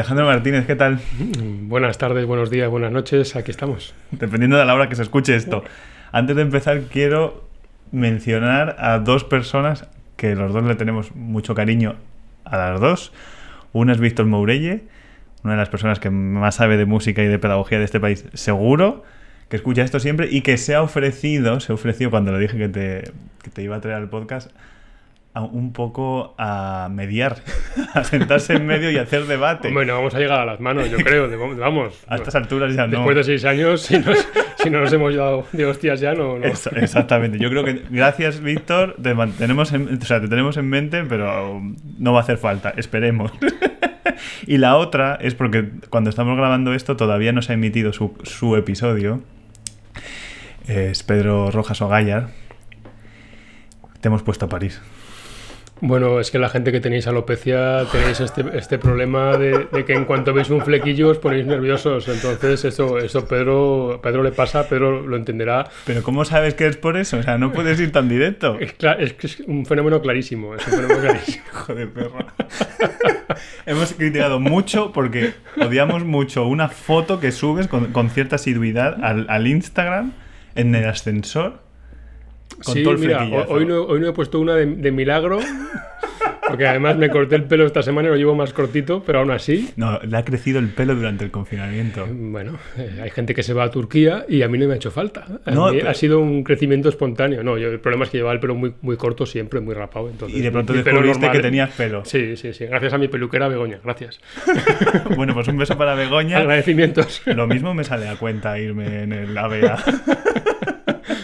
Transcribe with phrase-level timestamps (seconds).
[0.00, 0.98] Alejandro Martínez, ¿qué tal?
[1.64, 3.94] Buenas tardes, buenos días, buenas noches, aquí estamos.
[4.10, 5.62] Dependiendo de la hora que se escuche esto.
[6.10, 7.46] Antes de empezar, quiero
[7.92, 11.96] mencionar a dos personas que los dos le tenemos mucho cariño
[12.46, 13.12] a las dos.
[13.74, 14.84] Una es Víctor Mourelle,
[15.44, 18.24] una de las personas que más sabe de música y de pedagogía de este país,
[18.32, 19.04] seguro,
[19.50, 22.70] que escucha esto siempre y que se ha ofrecido, se ofreció cuando le dije que
[22.70, 23.12] te,
[23.42, 24.50] que te iba a traer al podcast,
[25.34, 27.36] a- un poco a mediar,
[27.94, 29.70] a sentarse en medio y hacer debate.
[29.72, 31.94] Bueno, vamos a llegar a las manos, yo creo, de- vamos.
[32.08, 32.98] a estas alturas ya no.
[32.98, 34.26] Después de seis años, si, nos-
[34.62, 36.38] si no nos hemos dado de hostias ya, no.
[36.38, 36.46] no.
[36.46, 37.38] Ex- Exactamente.
[37.38, 38.96] Yo creo que gracias, Víctor.
[39.02, 41.62] Te mantenemos en, o sea, te tenemos en mente, pero
[41.98, 42.74] no va a hacer falta.
[42.76, 43.32] Esperemos.
[44.46, 48.14] y la otra es porque cuando estamos grabando esto todavía no se ha emitido su,
[48.24, 49.22] su episodio.
[50.66, 52.28] Es Pedro Rojas Ogallar.
[54.00, 54.80] Te hemos puesto a París.
[55.82, 59.94] Bueno, es que la gente que tenéis alopecia tenéis este, este problema de, de que
[59.94, 62.06] en cuanto veis un flequillo os ponéis nerviosos.
[62.08, 65.68] Entonces, eso, eso Pedro, Pedro le pasa, Pedro lo entenderá.
[65.86, 67.18] Pero ¿cómo sabes que es por eso?
[67.18, 68.58] O sea, no puedes ir tan directo.
[68.60, 70.54] Es, es es un fenómeno clarísimo.
[70.54, 71.44] Es un fenómeno clarísimo.
[71.52, 72.26] Hijo de perro.
[73.64, 79.26] Hemos criticado mucho porque odiamos mucho una foto que subes con, con cierta asiduidad al,
[79.30, 80.12] al Instagram
[80.54, 81.69] en el ascensor
[82.64, 85.38] con Sí, todo el mira, hoy no, hoy no he puesto una de, de milagro,
[86.48, 89.30] porque además me corté el pelo esta semana y lo llevo más cortito, pero aún
[89.30, 92.06] así, No, le ha crecido el pelo durante el confinamiento.
[92.10, 94.76] bueno, eh, hay gente que se va a Turquía y a mí no me ha
[94.76, 95.26] hecho falta.
[95.46, 97.42] No, mí pero- Ha sido un crecimiento espontáneo.
[97.44, 100.10] No, yo, el problema es que llevaba el pelo muy, muy corto siempre, muy rapado.
[100.10, 102.04] Entonces, Y de pronto descubriste que tenías pelo.
[102.04, 102.66] Sí, sí, sí.
[102.66, 104.20] Gracias a mi peluquera Begoña, gracias.
[105.16, 106.38] Bueno, pues un beso para Begoña.
[106.38, 107.22] Agradecimientos.
[107.26, 109.76] Lo mismo me sale a cuenta irme en el AVEA.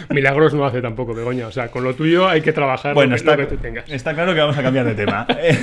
[0.09, 1.47] Milagros no hace tampoco Begoña.
[1.47, 3.61] O sea, con lo tuyo hay que trabajar Bueno, lo, que, está, lo que tú
[3.61, 3.89] tengas.
[3.89, 5.27] está claro que vamos a cambiar de tema.
[5.39, 5.57] Eh,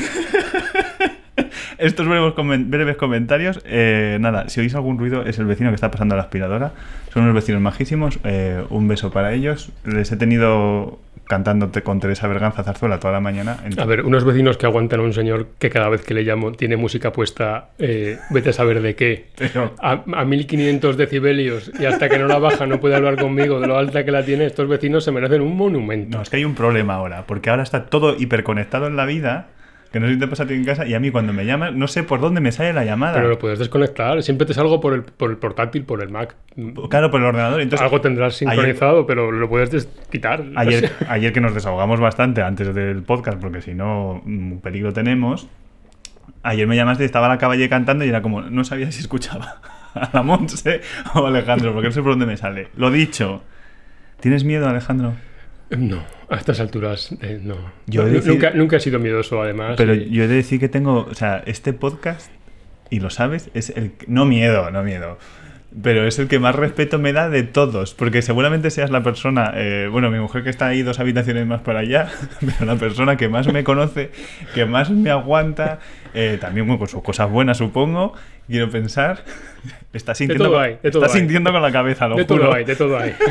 [1.78, 6.14] Estos breves comentarios, eh, nada, si oís algún ruido es el vecino que está pasando
[6.14, 6.72] la aspiradora.
[7.12, 9.70] Son unos vecinos majísimos, eh, un beso para ellos.
[9.84, 13.56] Les he tenido cantándote con Teresa Berganza Zarzuela toda la mañana.
[13.64, 16.22] en- A ver, unos vecinos que aguantan a un señor que cada vez que le
[16.22, 19.26] llamo tiene música puesta, eh, vete a saber de qué.
[19.36, 23.60] Pero- A, a 1500 decibelios y hasta que no la baja no puede hablar conmigo
[23.60, 26.16] de lo alta que la tiene, estos vecinos se merecen un monumento.
[26.18, 29.48] No, es que hay un problema ahora, porque ahora está todo hiperconectado en la vida,
[29.94, 31.46] que no sé si te pasa a ti en casa, y a mí cuando me
[31.46, 33.14] llaman, no sé por dónde me sale la llamada.
[33.14, 36.34] Pero lo puedes desconectar, siempre te salgo por el, por el portátil, por el Mac.
[36.90, 37.60] Claro, por el ordenador.
[37.60, 40.42] Entonces, Algo tendrás sincronizado, pero lo puedes des- quitar.
[40.56, 45.46] Ayer, ayer que nos desahogamos bastante antes del podcast, porque si no, un peligro tenemos.
[46.42, 49.60] Ayer me llamaste y estaba la caballe cantando y era como, no sabía si escuchaba
[49.94, 50.80] a la Monse
[51.14, 52.66] o a Alejandro, porque no sé por dónde me sale.
[52.76, 53.42] Lo dicho.
[54.18, 55.14] ¿Tienes miedo, Alejandro?
[55.76, 57.56] No, a estas alturas eh, no.
[57.86, 59.74] Yo de decir- nunca, nunca he sido miedoso, además.
[59.76, 62.30] Pero y- yo he de decir que tengo, o sea, este podcast,
[62.90, 63.92] y lo sabes, es el...
[64.06, 65.18] No miedo, no miedo.
[65.82, 69.52] Pero es el que más respeto me da de todos, porque seguramente seas la persona,
[69.56, 72.08] eh, bueno, mi mujer que está ahí dos habitaciones más para allá,
[72.40, 74.12] pero la persona que más me conoce,
[74.54, 75.80] que más me aguanta,
[76.14, 78.12] eh, también con sus cosas buenas supongo,
[78.46, 79.24] quiero pensar,
[79.92, 81.20] está sintiendo, todo hay, de todo está hay.
[81.20, 82.44] sintiendo con la cabeza, lo de juro.
[82.44, 83.14] todo hay, de todo hay.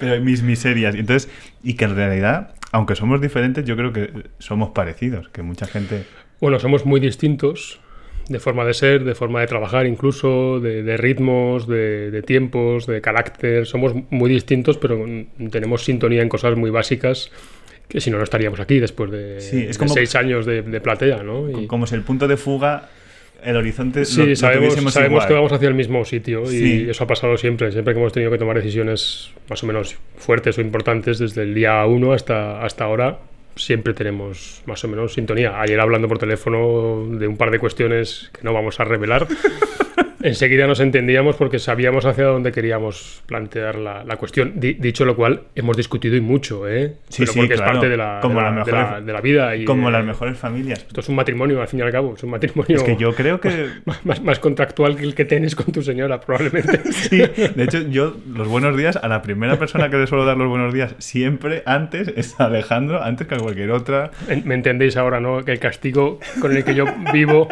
[0.00, 0.94] Pero mis miserias.
[0.94, 1.30] Y Entonces,
[1.62, 6.04] y que en realidad, aunque somos diferentes, yo creo que somos parecidos, que mucha gente...
[6.40, 7.80] Bueno, somos muy distintos
[8.28, 12.86] de forma de ser, de forma de trabajar incluso, de, de ritmos, de, de tiempos,
[12.86, 13.66] de carácter.
[13.66, 15.04] Somos muy distintos, pero
[15.50, 17.30] tenemos sintonía en cosas muy básicas
[17.88, 20.62] que si no, no estaríamos aquí después de, Sí, es de como- seis años de,
[20.62, 21.50] de platea, ¿no?
[21.50, 22.88] Y- como si el punto de fuga,
[23.44, 25.28] el horizonte lo- Sí, lo, sabemos, tuviésemos sabemos igual.
[25.28, 28.30] que vamos hacia el mismo sitio y eso ha pasado siempre, siempre que hemos tenido
[28.30, 32.84] que tomar decisiones más o menos fuertes o importantes desde el día 1 hasta, hasta
[32.84, 33.18] ahora,
[33.56, 35.60] siempre tenemos más o menos sintonía.
[35.60, 39.26] Ayer hablando por teléfono de un par de cuestiones que no vamos a revelar,
[40.24, 44.54] enseguida nos entendíamos porque sabíamos hacia dónde queríamos plantear la, la cuestión.
[44.56, 46.94] Di- dicho lo cual, hemos discutido y mucho, ¿eh?
[47.08, 47.70] Sí, Pero sí, porque claro.
[47.70, 49.54] es parte de la, Como de la, de la- de la vida.
[49.54, 50.80] Y, Como las mejores familias.
[50.88, 53.14] Esto es un matrimonio, al fin y al cabo, es un matrimonio Es que yo
[53.14, 53.68] creo que...
[54.04, 56.80] más, más contractual que el que tienes con tu señora, probablemente.
[56.92, 60.36] Sí, de hecho, yo los buenos días, a la primera persona que le suelo dar
[60.36, 64.10] los buenos días siempre antes es a Alejandro, antes que a cualquier otra.
[64.44, 65.44] ¿Me entendéis ahora, no?
[65.44, 67.46] Que el castigo con el que yo vivo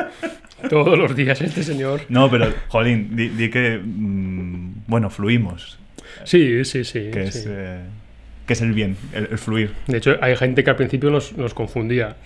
[0.68, 2.02] Todos los días este señor.
[2.08, 5.78] No, pero, Jolín, di, di que, mm, bueno, fluimos,
[6.24, 7.10] Sí, sí, sí.
[7.12, 7.38] que, sí.
[7.40, 7.80] es, eh,
[8.46, 9.72] que es el bien, el, el fluir.
[9.86, 12.16] De hecho, hay gente que al principio nos, nos confundía.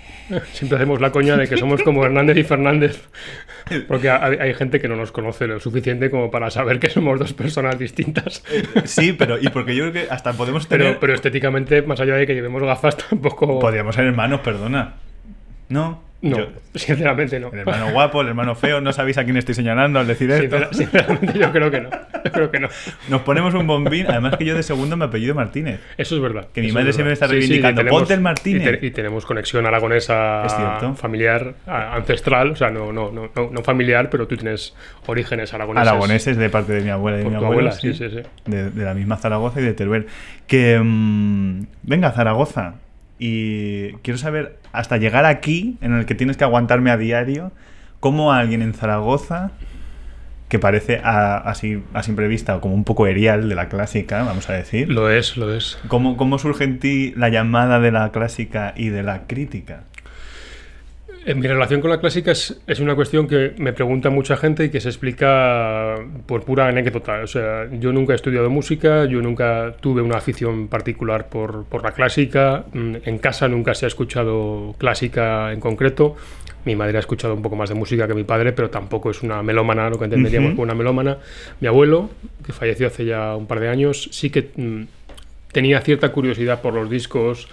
[0.52, 3.08] Siempre hacemos la coña de que somos como Hernández y Fernández.
[3.86, 7.18] Porque hay, hay gente que no nos conoce lo suficiente como para saber que somos
[7.18, 8.42] dos personas distintas.
[8.84, 10.86] Sí, pero, y porque yo creo que hasta podemos tener...
[10.88, 13.58] Pero, pero estéticamente, más allá de que llevemos gafas, tampoco.
[13.60, 14.94] Podríamos ser hermanos, perdona.
[15.68, 16.05] No.
[16.22, 17.50] No, Yo- sinceramente no.
[17.52, 20.42] el hermano guapo, el hermano feo, no sabéis a quién estoy señalando al decir esto.
[20.56, 21.90] Sincera- sinceramente, yo creo que no.
[22.24, 22.68] Yo creo que no.
[23.10, 25.78] Nos ponemos un bombín, además que yo de segundo me apellido Martínez.
[25.98, 26.48] Eso es verdad.
[26.54, 27.12] Que mi madre siempre verdad.
[27.12, 28.62] está reivindicando, y tenemos- "Ponte el Martínez".
[28.62, 34.08] Y, te- y tenemos conexión aragonesa familiar, ancestral, o sea, no, no, no, no, familiar,
[34.10, 34.74] pero tú tienes
[35.06, 35.88] orígenes aragoneses.
[35.88, 37.52] Aragoneses de parte de mi abuela y de mi abuelo.
[37.52, 38.22] abuela, sí, sí, sí.
[38.46, 40.06] De, de la misma Zaragoza y de Teruel.
[40.46, 40.80] Que.
[40.82, 42.74] mm, venga, Zaragoza.
[43.18, 47.50] Y quiero saber, hasta llegar aquí, en el que tienes que aguantarme a diario,
[48.00, 49.52] cómo alguien en Zaragoza,
[50.48, 54.22] que parece a, a sim- a simple vista como un poco erial de la clásica,
[54.22, 55.78] vamos a decir, Lo es, lo es.
[55.88, 59.84] ¿cómo, cómo surge en ti la llamada de la clásica y de la crítica?
[61.28, 64.64] En mi relación con la clásica es, es una cuestión que me pregunta mucha gente
[64.66, 67.20] y que se explica por pura anécdota.
[67.24, 71.82] O sea, yo nunca he estudiado música, yo nunca tuve una afición particular por, por
[71.82, 72.64] la clásica.
[72.72, 76.14] Mm, En casa nunca se ha escuchado clásica en concreto.
[76.64, 79.20] Mi madre ha escuchado un poco más de música que mi padre, pero tampoco es
[79.24, 80.56] una melómana, lo que entenderíamos Ujú.
[80.58, 81.18] por una melómana.
[81.60, 82.08] Mi abuelo,
[82.44, 84.82] que falleció hace ya un par de años, sí que mm,
[85.50, 87.48] tenía cierta curiosidad por los discos.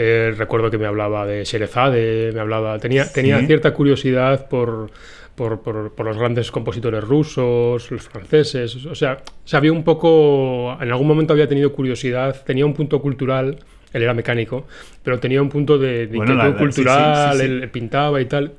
[0.00, 3.14] Eh, recuerdo que me hablaba de Sherezade, me hablaba, tenía, Sí.
[3.14, 4.92] tenía cierta curiosidad por,
[5.34, 8.76] por, por- por los grandes compositores rusos, los franceses.
[8.86, 13.58] O sea, sabía un poco, en algún momento había tenido curiosidad, tenía un punto cultural.
[13.92, 14.68] Él era mecánico,
[15.02, 17.44] pero tenía un punto de, de Bueno, inquietud la- la- sí, sí, cultural, sí, sí.
[17.46, 18.52] él pintaba y tal.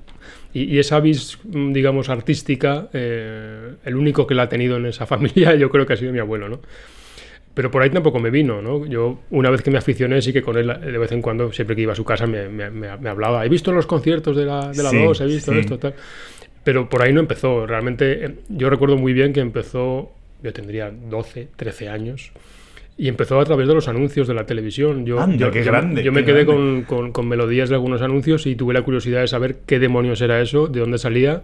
[0.53, 4.87] Y, y esa vis, mm, digamos, artística, eh, el único que la ha tenido en
[4.87, 6.59] esa familia, yo creo que ha sido mi abuelo, ¿no?
[7.59, 8.85] Pero por ahí tampoco me vino, ¿no?
[8.85, 11.75] Yo, una vez que me aficioné, sí que con él, de vez en cuando, siempre
[11.75, 13.45] que iba a su casa, me, me- me- me hablaba.
[13.45, 15.59] He visto los conciertos de la, de la Sí, 2, he visto sí.
[15.59, 15.93] esto, tal.
[16.63, 17.67] Pero por ahí no empezó.
[17.67, 20.09] Realmente, eh, yo recuerdo muy bien que empezó,
[20.41, 22.31] yo tendría 12, 13 años.
[22.97, 25.05] Y empezó a través de los anuncios de la televisión.
[25.05, 26.85] Yo, Anda, yo, qué yo- grande, yo me qué quedé grande.
[26.87, 30.21] con, con- con melodías de algunos anuncios y tuve la curiosidad de saber qué demonios
[30.21, 31.43] era eso, de dónde salía.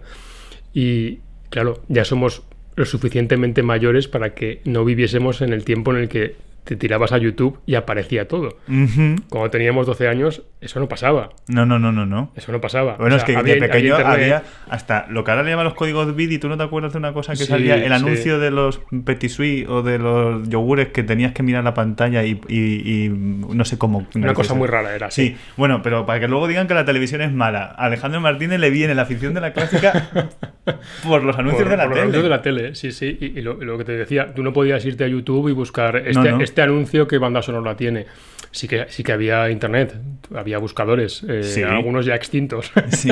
[0.72, 1.18] Y
[1.50, 2.42] claro, ya somos
[2.76, 7.12] lo suficientemente mayores para que no viviésemos en el tiempo en el que te tirabas
[7.12, 8.58] a YouTube y aparecía todo.
[8.66, 11.30] Cuando teníamos 12 años, eso no pasaba.
[11.48, 12.32] No, no, no, no, no.
[12.36, 12.96] Eso no pasaba.
[12.96, 15.74] Bueno, O es que había- de pequeño había hasta lo que ahora le llaman los
[15.74, 17.92] códigos BID y tú no te acuerdas de una cosa que Sí, salía el sí.
[17.92, 22.22] anuncio de los Petit Suisse o de los yogures que tenías que mirar la pantalla
[22.24, 24.06] y, y- y no sé cómo.
[24.14, 25.10] Una cosa muy rara era.
[25.10, 28.70] Sí, bueno, pero para que luego digan que la televisión es mala, Alejandro Martínez le
[28.70, 30.08] viene la afición de la clásica
[31.06, 33.16] por los anuncios Por- de la por los anuncios de la tele, sí, sí.
[33.20, 35.96] Y, y lo, lo que te decía, tú no podías irte a YouTube y buscar
[35.96, 36.42] este, No, no.
[36.44, 38.06] este anuncio que banda sonora tiene.
[38.56, 39.94] Sí que, sí que había internet,
[40.34, 41.62] había buscadores, eh, Sí.
[41.62, 42.72] algunos ya extintos.
[42.88, 43.10] Sí,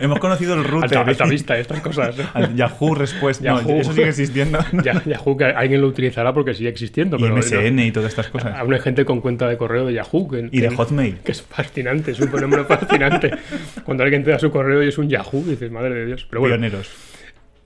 [0.00, 0.96] hemos conocido el router.
[0.96, 2.16] Alta, vista, estas cosas.
[2.34, 3.44] Al Yahoo respuesta.
[3.44, 3.74] Yahoo.
[3.74, 4.58] No, eso sigue existiendo.
[4.82, 7.18] Ya- Yahoo, que alguien lo utilizará porque sigue existiendo.
[7.18, 8.56] y pero MSN no- y todas estas cosas.
[8.56, 10.28] Aún hay gente con cuenta de correo de Yahoo.
[10.30, 11.18] Que, Y de que- Hotmail.
[11.18, 13.32] Que es fascinante, es un fenómeno fascinante.
[13.84, 16.26] Cuando alguien te da su correo y es un Yahoo, dices, madre de Dios.
[16.30, 16.90] Pero bueno, Pioneros.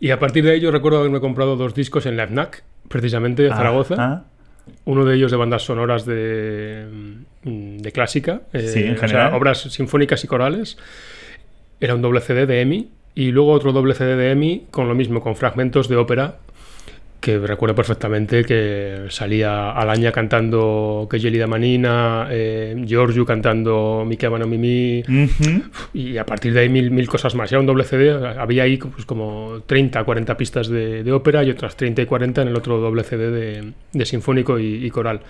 [0.01, 3.51] y a partir de yo recuerdo haberme comprado dos discos en la FNAC, precisamente de
[3.51, 3.95] Zaragoza.
[3.95, 4.25] Ajá.
[4.85, 6.87] Uno de ellos de bandas sonoras de,
[7.45, 10.79] mm, de clásica, eh, Sí, en o sea, obras sinfónicas y corales.
[11.81, 14.95] Era un doble CD de EMI y luego otro doble CD de EMI con lo
[14.95, 16.37] mismo, con fragmentos de ópera
[17.21, 24.47] que recuerdo perfectamente que salía Alaña cantando Que gelida manina, eh, Giorgio cantando Mi chiamano
[24.47, 25.63] Mimi Ujú.
[25.93, 27.53] y a partir de ahí mil, mil cosas más.
[27.53, 31.51] Era un doble CD, había ahí pues, como 30, 40 pistas de, de ópera y
[31.51, 35.21] otras 30 y 40 en el otro doble CD de, de sinfónico y, y coral.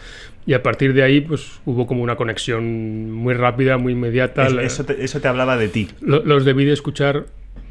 [0.46, 4.46] Y a partir de ahí pues hubo como una conexión muy rápida, muy inmediata.
[4.46, 5.88] Es- eso, te, eso te hablaba de ti.
[6.00, 7.26] lo- los debí de escuchar,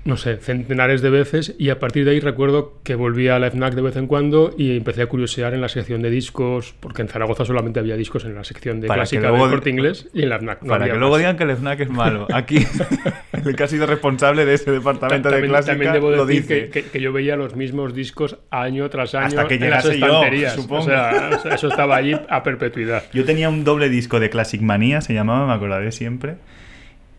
[0.10, 3.50] no sé, centenares de veces y a partir de ahí recuerdo que volví a la
[3.50, 7.02] FNAC de vez en cuando y empecé a curiosear en la sección de discos, porque
[7.04, 10.10] en Zaragoza solamente había discos en la sección de Para clásica luego- del Corte Inglés
[10.14, 10.64] y en la FNAC.
[10.64, 11.20] no Para que luego más.
[11.20, 12.28] digan que el FNAC es malo.
[12.34, 12.58] Aquí,
[13.46, 16.42] el que ha sido responsable de ese departamento de también, clásica también debo lo decir
[16.42, 16.70] dice.
[16.70, 19.84] que, que- que yo veía los mismos discos año tras año Hasta que en las
[19.86, 20.54] llegase yo, estanterías.
[20.54, 20.82] supongo.
[20.84, 23.04] O sea, eso estaba allí a perpetuidad.
[23.14, 26.36] Yo tenía un doble disco de Classic Manía, se llamaba, me acordaré siempre.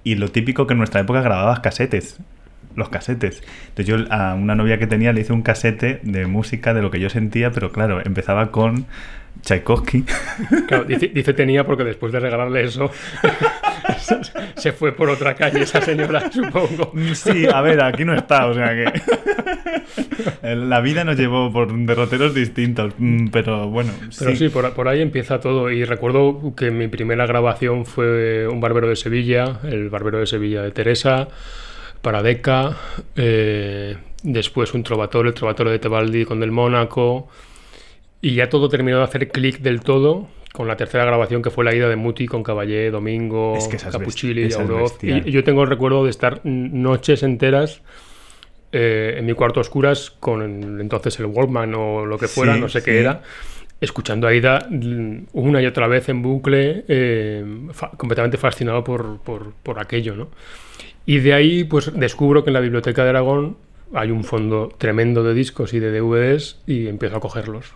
[0.03, 2.19] Y lo típico que en nuestra época grababas casetes.
[2.77, 3.43] Los casetes.
[3.69, 6.91] Entonces yo a una novia que tenía le hice un casete de música de lo
[6.91, 8.87] que yo sentía, pero claro, empezaba con
[9.43, 10.05] Tchaikovsky.
[10.69, 12.91] Claro, dice, dice tenía porque después de regalarle eso
[14.57, 16.93] Se fue por otra calle esa señora, supongo.
[17.15, 18.85] Sí, a ver, aquí no está, o sea que.
[20.43, 23.93] La vida nos llevó por derroteros distintos, mm, pero bueno.
[24.19, 25.71] Pero sí, por, por ahí empieza todo.
[25.71, 30.63] Y recuerdo que mi primera grabación fue Un Barbero de Sevilla, el Barbero de Sevilla
[30.63, 31.29] de Teresa,
[32.03, 32.77] para Deca.
[33.17, 37.29] eh, después un Trovatore, el Trovatore de Tebaldi con Del Mónaco.
[38.23, 41.65] Y ya todo terminó de hacer clic del todo con la tercera grabación que fue
[41.65, 44.43] la ida de Muti con Caballé, Domingo, Es que Capuchilli.
[45.27, 47.81] Y yo tengo el recuerdo de estar noches enteras
[48.73, 52.55] eh, en mi cuarto a oscuras con el- entonces el Walkman o lo que fuera,
[52.55, 52.85] Sí, no sé sí.
[52.87, 53.23] qué era,
[53.81, 59.19] escuchando a Aida mm, una y otra vez en bucle, eh, fa- completamente fascinado por,
[59.23, 60.29] por- por aquello, ¿no?
[61.07, 63.57] Y de ahí, pues descubro que en la biblioteca de Aragón
[63.95, 67.75] hay un fondo tremendo de discos y de DVDs y empiezo a cogerlos.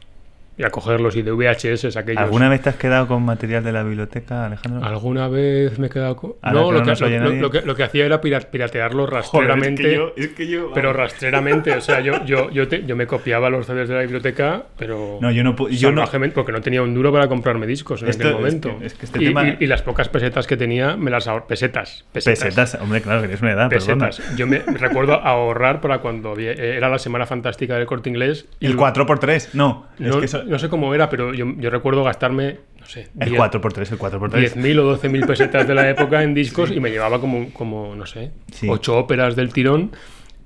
[0.57, 2.23] Y a cogerlos y de VHS aquellos.
[2.23, 4.85] ¿Alguna vez te has quedado con material de la biblioteca, Alejandro?
[4.85, 6.35] ¿Alguna vez me he quedado con.?
[6.43, 9.15] Ahora No, que lo no que, lo- que- lo que hacía era pira- piratearlo Joder,
[9.15, 9.83] rastreramente.
[9.83, 12.95] es que yo, es que yo- Pero rastreramente, o sea, yo, yo, yo, te- yo
[12.95, 15.19] me copiaba los CDs de la biblioteca, pero.
[15.21, 18.23] No, yo no yo no- Porque no tenía un duro para comprarme discos en Esto-
[18.29, 18.79] aquel es momento.
[18.85, 21.47] es que este y, tema- y- y las pocas pesetas que tenía, me las ahor-
[21.47, 22.05] Pesetas.
[22.13, 22.45] Pesetas.
[22.45, 24.07] Pesetas, hombre, claro, que tienes una edad, perdona.
[24.07, 24.37] pesetas.
[24.37, 28.47] Yo me recuerdo ahorrar para cuando había- era la Semana Fantástica del Corte Inglés.
[28.61, 29.87] y El 4x3, no.
[29.99, 33.09] No, es que eso- no sé cómo era, pero yo, yo recuerdo gastarme, no sé,
[33.21, 34.55] el 10 4x3, el 4x3.
[34.55, 38.07] 10.000 o 12.000 pesetas de la época en discos y me llevaba como, como no
[38.07, 38.67] sé, Sí.
[38.69, 39.93] ocho óperas del tirón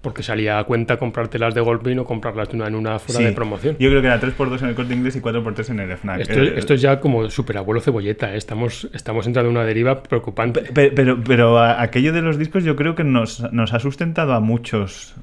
[0.00, 3.18] porque salía a cuenta comprártelas de golpe y no comprarlas de una en una fuera
[3.18, 3.24] Sí.
[3.24, 3.76] de promoción.
[3.80, 6.20] Yo creo que era 3x2 en el corte inglés y 4x3 en el FNAC.
[6.20, 8.36] Esto, Eh, esto es ya como superabuelo cebolleta, ¿eh?
[8.38, 10.60] estamos, estamos entrando en una deriva preocupante.
[10.72, 14.34] Pe- Pero, pero, a- aquello de los discos yo creo que nos, nos ha sustentado
[14.34, 15.16] a muchos.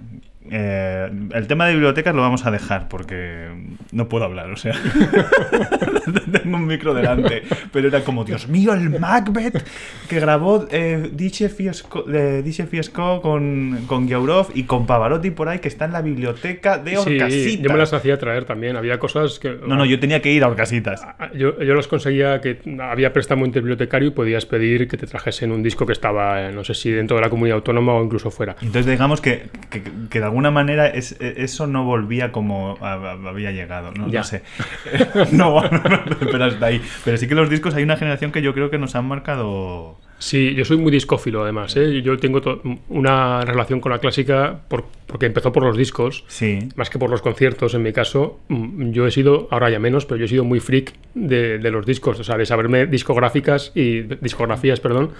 [0.51, 3.47] Eh, el tema de bibliotecas lo vamos a dejar porque
[3.91, 4.73] no puedo hablar, o sea.
[6.43, 7.43] Tengo un micro delante.
[7.71, 9.63] Pero era como, Dios mío, el Macbeth
[10.07, 15.49] que grabó eh, Dice Fiesco, eh, Dice Fiesco con, con Giaurov y con Pavarotti por
[15.49, 17.63] ahí que está en la biblioteca de Sí, Orcasitas.
[17.63, 19.57] yo me las hacía traer también, había cosas que...
[19.65, 21.01] No, no, yo tenía que ir a Orcasitas.
[21.03, 25.51] Ah, Yo, yo los conseguía que había préstamo interbibliotecario y podías pedir que te trajesen
[25.51, 28.29] un disco que estaba, eh, no sé si dentro de la comunidad autónoma o incluso
[28.31, 28.55] fuera.
[28.61, 33.29] Entonces digamos que, que- que de alguna manera es- eso no volvía como a- a-
[33.29, 34.19] había llegado, no, Ya.
[34.19, 34.41] no sé.
[35.31, 36.81] no, no, no, pero hasta ahí.
[37.05, 39.97] Pero sí que los discos hay una generación que yo creo que nos han marcado...
[40.17, 41.75] Sí, yo soy muy discófilo además.
[41.75, 42.01] ¿eh?
[42.01, 42.41] Yo tengo
[42.89, 46.69] una relación con la clásica por- porque empezó por los discos, Sí.
[46.75, 48.39] más que por los conciertos en mi caso.
[48.47, 51.71] Mm, Yo he sido, ahora ya menos, pero yo he sido muy freak de, de
[51.71, 55.11] los discos, o sea, de saberme discográficas y discografías, perdón.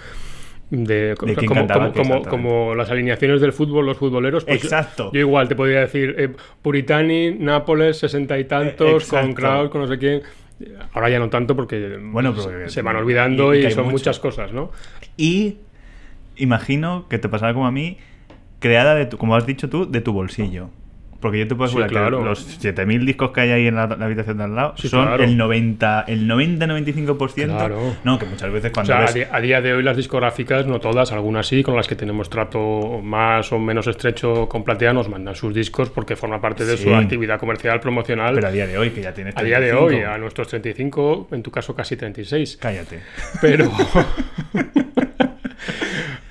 [0.68, 1.34] De, quién
[1.92, 4.44] como, como, las alineaciones del fútbol, los futboleros.
[4.44, 5.10] pues Exacto.
[5.12, 6.30] Yo, igual te podría decir eh,
[6.60, 9.34] Puritani, Nápoles, sesenta y tantos, Eh, con exacto.
[9.36, 10.22] Kraut, con no sé quién.
[10.92, 12.34] Ahora ya no tanto porque Bueno,
[12.68, 13.92] se- van olvidando y- y y, que hay son mucho.
[13.92, 14.72] muchas cosas, ¿no?
[15.16, 15.58] Y
[16.36, 17.98] imagino que te pasará como a mí,
[18.58, 20.70] creada, de tu, como has dicho tú, de tu bolsillo.
[21.20, 22.18] Porque yo te puedo Sí, asegurar claro.
[22.18, 24.88] que los 7000 discos que hay ahí en la, la habitación de al lado Sí,
[24.88, 25.24] son claro.
[25.24, 27.46] el 90, el 90-95%.
[27.46, 27.96] Claro.
[28.04, 29.14] No, que muchas veces O cuando sea, a, ves...
[29.14, 32.28] di- a día de hoy las discográficas, no todas, algunas sí, con las que tenemos
[32.30, 36.76] trato más o menos estrecho con Platea, nos mandan sus discos porque forma parte de
[36.76, 36.84] Sí.
[36.84, 38.34] su actividad comercial promocional.
[38.34, 39.84] Pero a día de hoy, que ya tienes a día de 35.
[39.84, 42.58] hoy, a nuestros 35, en tu caso casi 36.
[42.60, 43.00] Cállate.
[43.40, 43.70] Pero...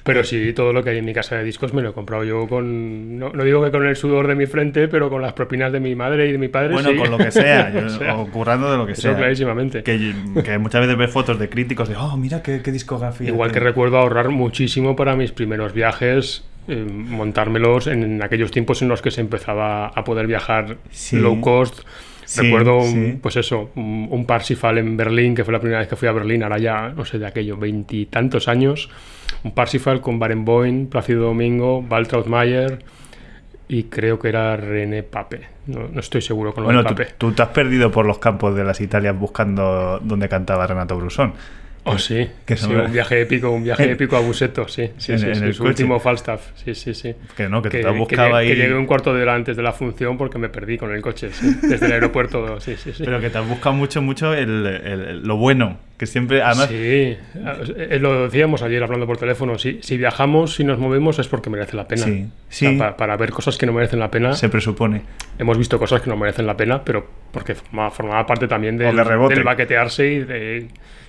[0.06, 2.24] Pero sí, todo lo que hay en mi casa de discos me lo he comprado
[2.24, 3.18] yo con...
[3.18, 5.80] No, no digo que con el sudor de mi frente, pero con las propinas de
[5.80, 6.74] mi madre y de mi padre.
[6.74, 6.96] Bueno, sí.
[6.96, 9.16] con lo que sea, yo- O sea, o currando de lo que eso sea.
[9.18, 9.82] clarísimamente.
[9.82, 13.28] Que, que muchas veces ves fotos de críticos de, oh, mira qué, qué discografía.
[13.28, 13.68] Igual que tiene".
[13.70, 19.10] recuerdo ahorrar muchísimo para mis primeros viajes, eh, montármelos en aquellos tiempos en los que
[19.10, 21.18] se empezaba a poder viajar Sí.
[21.18, 21.80] low cost.
[22.26, 23.20] Sí, recuerdo, un- sí.
[23.22, 26.12] pues eso, un, un Parsifal en Berlín, que fue la primera vez que fui a
[26.12, 28.90] Berlín, ahora ya, no sé, de aquello, veintitantos años.
[29.44, 32.80] Un Parsifal con Barenboim, Plácido Domingo, Waltraud Mayer
[33.68, 35.42] y creo que era René Pape.
[35.68, 37.10] No, no estoy seguro con lo Bueno, de tú, Pape.
[37.18, 41.34] tú te has perdido por los campos de las Italias buscando donde cantaba Renato Brusón.
[41.88, 42.28] Oh, sí.
[42.46, 44.90] que Sí, un viaje épico, un viaje épico a Buseto, sí.
[44.98, 45.70] sí, en- sí, en sí, el su coche.
[45.70, 47.14] último Falstaff, sí, sí, sí.
[47.38, 48.48] Que no, que, Que, te que llegué- ahí.
[48.48, 51.02] que llegué un cuarto de hora antes de la función porque me perdí con el
[51.02, 53.04] coche, sí, desde el aeropuerto, sí, sí, sí.
[53.06, 55.78] Pero que te has buscado mucho, mucho el, el- lo bueno.
[55.98, 60.64] Que siempre, además, Sí, eh, lo decíamos ayer hablando por teléfono, si, si viajamos, si
[60.66, 62.04] nos movemos es porque merece la pena.
[62.04, 62.78] Sí, O sea, sí.
[62.78, 65.04] pa- para ver cosas que no merecen la pena, se presupone.
[65.40, 68.96] hemos visto cosas que no merecen la pena, pero porque formaba, formaba parte también del,
[68.96, 70.68] del baquetearse y, de,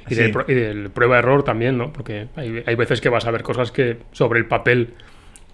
[0.09, 0.15] y, Sí.
[0.15, 1.93] del, y del prueba-error también, ¿no?
[1.93, 4.91] Porque hay, hay veces que vas a ver cosas que sobre el papel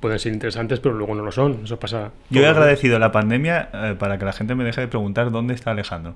[0.03, 1.61] pueden ser interesantes, pero luego no lo son.
[1.65, 2.11] Eso pasa.
[2.29, 5.55] Yo he agradecido la pandemia eh, para que la gente me deje de preguntar dónde
[5.55, 6.15] está Alejandro.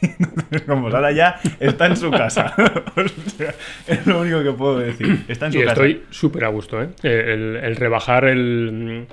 [0.66, 2.54] Como ahora ya está en su casa.
[2.96, 3.54] O sea,
[3.86, 5.24] es lo único que puedo decir.
[5.28, 5.72] Está en su Y casa.
[5.72, 6.88] estoy súper a gusto, ¿eh?
[7.02, 9.06] El, el rebajar el,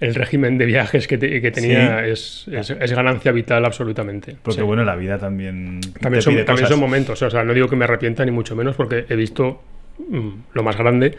[0.00, 2.10] el régimen de viajes que, te- que tenía Sí.
[2.10, 4.36] es, es- es ganancia vital absolutamente.
[4.42, 4.66] Porque Sí.
[4.66, 7.84] bueno, la vida también, También, son, también son momentos, o sea, no digo que me
[7.84, 9.62] arrepienta ni mucho menos porque he visto
[9.98, 11.16] mm, lo más grande.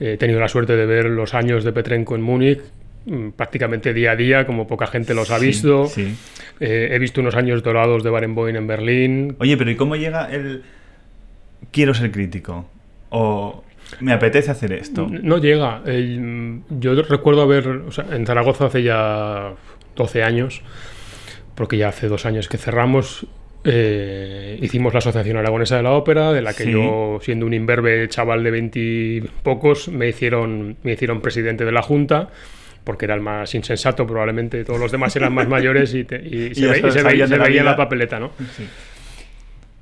[0.00, 2.60] He tenido la suerte de ver los años de Petrenko en Múnich
[3.06, 5.86] mm, prácticamente día a día, como poca gente los ha visto.
[5.86, 6.14] sí.
[6.60, 9.36] Eh, he visto unos años dorados de Barenboim en Berlín.
[9.38, 10.62] Oye, pero ¿y cómo llega el
[11.70, 12.68] quiero ser crítico?
[13.10, 13.62] O
[14.00, 15.06] me apetece hacer esto.
[15.08, 15.82] No llega.
[15.86, 19.52] El- yo recuerdo haber, o sea, en Zaragoza hace ya
[19.96, 20.62] 12 años,
[21.54, 23.26] porque ya hace dos años que cerramos,
[23.70, 26.72] eh, hicimos la Asociación Aragonesa de la Ópera, de la que Sí.
[26.72, 31.72] yo, siendo un imberbe chaval de 20 y pocos, me hicieron, me hicieron presidente de
[31.72, 32.28] la Junta.
[32.84, 36.54] Porque era el más insensato, probablemente todos los demás eran más mayores y, te- y
[36.54, 38.30] se, ya ve- y se veía, se la veía la papeleta, ¿no?
[38.56, 38.64] Sí.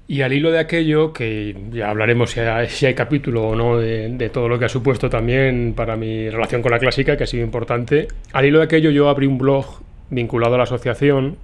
[0.09, 3.77] Y al hilo de aquello, que ya hablaremos si hay, si hay capítulo o no
[3.79, 7.25] de, de todo lo que ha supuesto también para mi relación con la clásica, que
[7.25, 9.67] ha sido importante, al hilo de aquello yo abrí un blog
[10.11, 11.37] vinculado a la asociación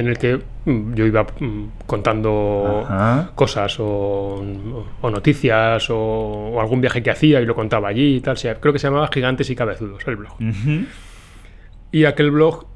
[0.00, 3.30] en el que mm, yo iba mm, contando Ajá.
[3.34, 4.44] cosas o,
[5.00, 8.36] o noticias o, o algún viaje que hacía y lo contaba allí y tal.
[8.60, 10.32] Creo que se llamaba Gigantes y Cabezudos el blog.
[10.34, 10.84] Ujú.
[11.92, 12.66] Y aquel blog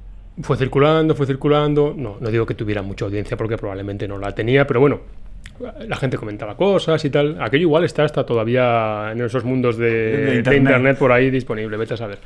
[0.43, 1.95] fue circulando, fue circulando.
[1.97, 5.01] No, no digo que tuviera mucha audiencia porque probablemente no la tenía, pero bueno,
[5.87, 7.37] la gente comentaba cosas y tal.
[7.41, 10.59] Aquello igual está hasta todavía en esos mundos de, De de internet.
[10.59, 10.99] internet.
[10.99, 12.19] por ahí disponible, vete a saber.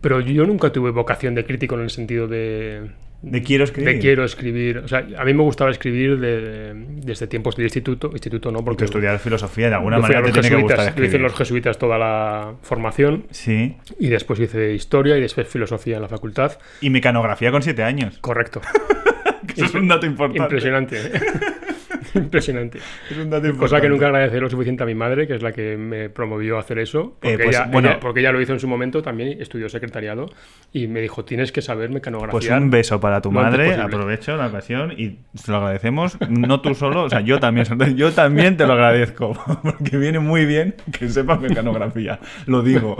[0.00, 2.90] Pero yo nunca tuve vocación de crítico en el sentido de,
[3.22, 3.94] De quiero escribir.
[3.94, 4.78] de quiero escribir.
[4.78, 6.72] O sea, a mí me gustaba escribir de-
[7.02, 8.08] desde tiempos del instituto.
[8.12, 11.02] Instituto no, Porque estudiar filosofía de alguna manera te tiene que gustar Yo hice en
[11.04, 11.20] escribir.
[11.22, 13.76] los jesuitas toda la formación Sí.
[13.98, 16.52] y después hice historia y después filosofía en la facultad.
[16.80, 18.18] Y mecanografía con siete años.
[18.20, 18.62] Correcto.
[19.54, 20.42] Eso es un dato importante.
[20.42, 20.96] Impresionante.
[22.14, 22.78] Impresionante.
[23.10, 23.82] Es un dato Cosa importante.
[23.82, 26.60] que nunca agradeceré lo suficiente a mi madre, que es la que me promovió a
[26.60, 27.16] hacer eso.
[27.20, 27.88] Porque, Eh, pues, ella, bueno.
[27.90, 30.26] ella- porque ella lo hizo en su momento, también estudió secretariado.
[30.72, 32.30] Y me dijo, tienes que saber mecanografía.
[32.32, 36.18] Pues un beso para tu madre, aprovecho la ocasión y se lo agradecemos.
[36.28, 40.44] No tú solo, o sea, yo también, yo también te lo agradezco, porque viene muy
[40.46, 42.96] bien que sepas mecanografía, lo digo.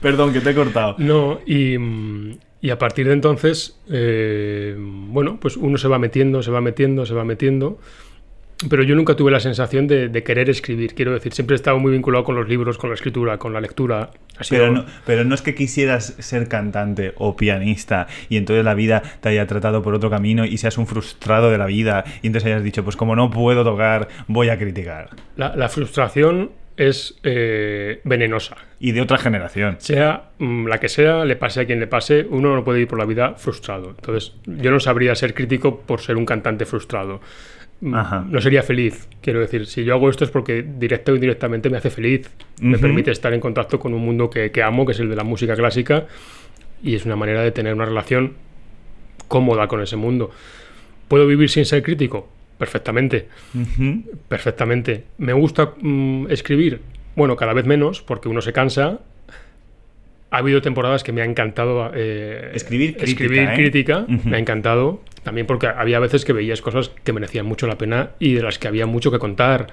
[0.00, 0.94] Perdón, que te he cortado.
[0.98, 1.76] No, y,
[2.60, 7.06] y a partir de entonces, eh, bueno, pues uno se va metiendo, se va metiendo,
[7.06, 7.78] se va metiendo.
[8.68, 10.94] Pero yo nunca tuve la sensación de, de querer escribir.
[10.96, 13.60] Quiero decir, siempre he estado muy vinculado con los libros, con la escritura, con la
[13.60, 14.10] lectura.
[14.50, 19.00] Pero no, pero no es que quisieras ser cantante o pianista y entonces la vida
[19.20, 22.48] te haya tratado por otro camino y seas un frustrado de la vida y entonces
[22.48, 25.10] hayas dicho, pues como no puedo tocar, voy a criticar.
[25.36, 28.56] la, la frustración es eh, venenosa.
[28.78, 29.76] Y de otra generación.
[29.80, 32.88] Sea mm, la que sea, le pase a quien le pase, uno no puede ir
[32.88, 33.90] por la vida frustrado.
[33.90, 37.20] Entonces, yo no sabría ser crítico por ser un cantante frustrado.
[37.80, 38.24] Mm, Ajá.
[38.28, 39.08] No sería feliz.
[39.20, 42.30] Quiero decir, si yo hago esto es porque directa o indirectamente me hace feliz.
[42.60, 45.16] Me permite estar en contacto con un mundo que, que amo, que es el de
[45.16, 46.06] la música clásica,
[46.80, 48.34] y es una manera de tener una relación
[49.26, 50.30] cómoda con ese mundo.
[51.08, 52.28] ¿Puedo vivir sin ser crítico?
[52.58, 53.28] Perfectamente.
[54.28, 55.04] Perfectamente.
[55.18, 56.80] ¿Me gusta mm, escribir?
[57.14, 59.00] Bueno, cada vez menos, porque uno se cansa.
[60.30, 63.54] Ha habido temporadas que me ha encantado eh, Escribir crítica, escribir ¿eh?
[63.54, 65.00] crítica, me ha encantado.
[65.22, 68.58] También porque había veces que veías cosas que merecían mucho la pena y de las
[68.58, 69.68] que había mucho que contar.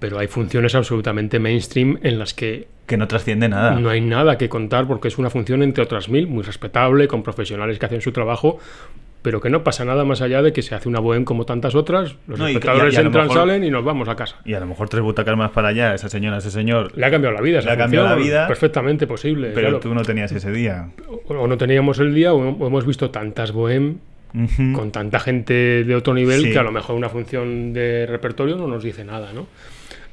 [0.00, 3.78] Pero hay funciones absolutamente mainstream en las que Que no trasciende nada.
[3.78, 7.22] no hay nada que contar porque es una función entre otras mil, muy respetable, con
[7.22, 8.58] profesionales que hacen su trabajo,
[9.22, 11.74] pero que no pasa nada más allá de que se hace una bohem como tantas
[11.74, 14.36] otras, los No, espectadores y entran, mejor- salen y nos vamos a casa.
[14.44, 16.96] Y a lo mejor tres butacas más para allá, esa señora, ese señor.
[16.96, 19.48] Le ha cambiado la vida, esa Le ha cambiado la vida, Perfectamente posible.
[19.54, 19.80] Pero claro.
[19.80, 20.88] tú no tenías ese día.
[21.08, 23.98] O o no teníamos el día, o o hemos visto tantas bohem
[24.74, 26.52] con tanta gente de otro nivel Sí.
[26.52, 29.46] que a lo mejor una función de repertorio no nos dice nada, ¿no?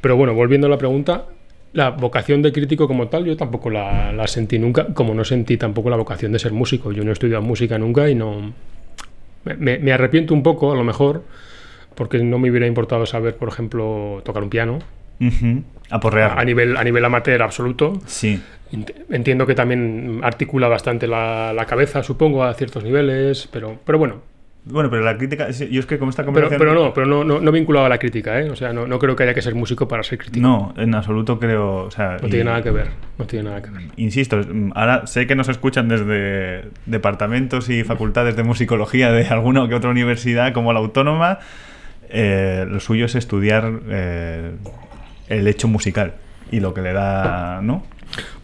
[0.01, 1.25] Pero bueno, volviendo a la pregunta,
[1.73, 5.57] la vocación de crítico como tal, yo tampoco la, la sentí nunca, como no sentí
[5.57, 6.91] tampoco la vocación de ser músico.
[6.91, 8.53] Yo no he estudiado música nunca y no.
[9.45, 11.23] Me, arrepiento un poco, a lo mejor,
[11.95, 14.79] porque no me hubiera importado saber, por ejemplo, tocar un piano.
[15.89, 16.37] Aporrear.
[16.39, 17.99] A nivel, a nivel amateur absoluto.
[18.05, 18.41] Sí.
[18.71, 23.97] Ent- Entiendo que también articula bastante la, la cabeza, supongo, a ciertos niveles, pero, pero
[23.97, 24.21] bueno.
[24.69, 25.49] Bueno, pero la crítica.
[25.49, 26.59] Yo es que como esta Pero, conversación.
[26.59, 28.49] pero no, pero no, no, no vinculado a la crítica, ¿eh?
[28.49, 30.45] O sea, no, no creo que haya que ser músico para ser crítico.
[30.45, 31.85] No, en absoluto creo.
[31.85, 32.87] O sea, No y- tiene nada que ver.
[33.17, 33.83] No tiene nada que ver.
[33.95, 34.41] Insisto,
[34.75, 39.89] ahora sé que nos escuchan desde departamentos y facultades de musicología de alguna que otra
[39.89, 41.39] universidad, como la autónoma.
[42.09, 44.51] Eh, lo suyo es estudiar eh,
[45.27, 46.13] el hecho musical
[46.51, 47.83] y lo que le da, ¿no?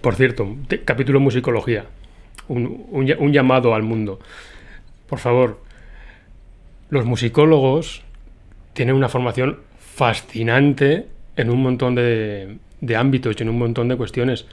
[0.02, 1.86] Por cierto, te- capítulo musicología.
[2.50, 4.20] Un, un ll- un llamado al mundo.
[5.08, 5.62] Por favor,
[6.94, 8.02] los musicólogos
[8.74, 13.96] tienen una formación fascinante en un montón de, de ámbitos y en un montón de
[13.96, 14.46] cuestiones.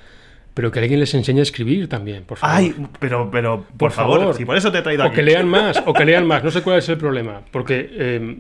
[0.55, 2.57] Pero que alguien les enseñe a escribir también, por favor.
[2.57, 4.35] Ay, pero, pero, por, Por favor, favor.
[4.35, 5.17] si por eso te he traído O aquí.
[5.17, 6.43] que lean más, o que lean más.
[6.43, 7.43] No sé cuál es el problema.
[7.53, 8.37] Porque eh,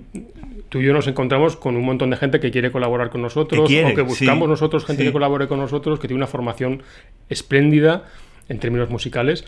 [0.68, 3.60] tú y yo nos encontramos con un montón de gente que quiere colaborar con nosotros,
[3.62, 5.08] Que quiere, o que buscamos sí, nosotros gente sí.
[5.08, 6.82] que colabore con nosotros, que tiene una formación
[7.28, 8.04] espléndida
[8.48, 9.44] en términos musicales,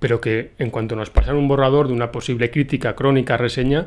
[0.00, 3.86] pero que en cuanto nos pasan un borrador de una posible crítica, crónica, reseña,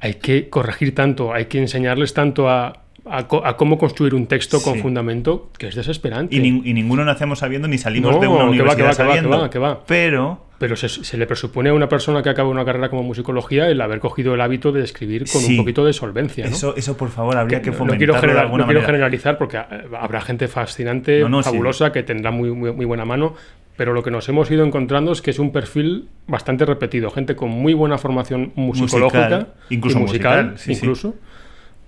[0.00, 4.62] hay que corregir tanto, hay que enseñarles tanto a, a a cómo construir un texto
[4.62, 4.80] con Sí.
[4.80, 6.34] fundamento que es desesperante.
[6.34, 8.86] Y, nin- y ninguno nacemos sabiendo ni salimos No, de una que va, que universidad
[8.86, 9.50] que que sabiendo.
[9.50, 9.84] que.
[9.86, 13.68] Pero Pero se, se le presupone a una persona que acaba una carrera como musicología
[13.68, 15.52] el haber cogido el hábito de escribir con Sí.
[15.52, 16.44] un poquito de solvencia.
[16.46, 16.52] ¿no?
[16.52, 18.80] eso, eso por favor, habría que, no, no fomentarlo quiero, de general- alguna no quiero
[18.80, 18.92] manera.
[18.94, 19.64] generalizar porque eh,
[20.00, 21.50] habrá gente fascinante, No, no, sí.
[21.50, 23.34] fabulosa, que tendrá muy, muy, muy buena mano,
[23.76, 27.10] pero lo que nos hemos ido encontrando es que es un perfil bastante repetido.
[27.10, 30.80] Gente con muy buena formación musicológica, Musical, incluso y musical, musical, sí, sí.
[30.80, 31.14] incluso,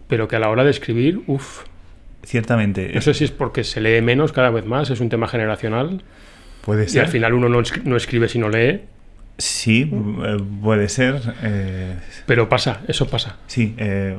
[0.09, 1.63] pero que a la hora de escribir, uff,
[2.25, 2.91] Ciertamente.
[2.93, 6.03] no sé si es porque se lee menos cada vez más, es un tema generacional,
[6.63, 7.03] Puede y ser.
[7.03, 8.81] al final uno no, no escribe si no lee,
[9.39, 9.83] Sí,
[10.25, 11.21] eh, puede ser.
[11.43, 11.95] eh,
[12.27, 13.37] pero pasa, eso pasa.
[13.47, 14.17] sí, eh,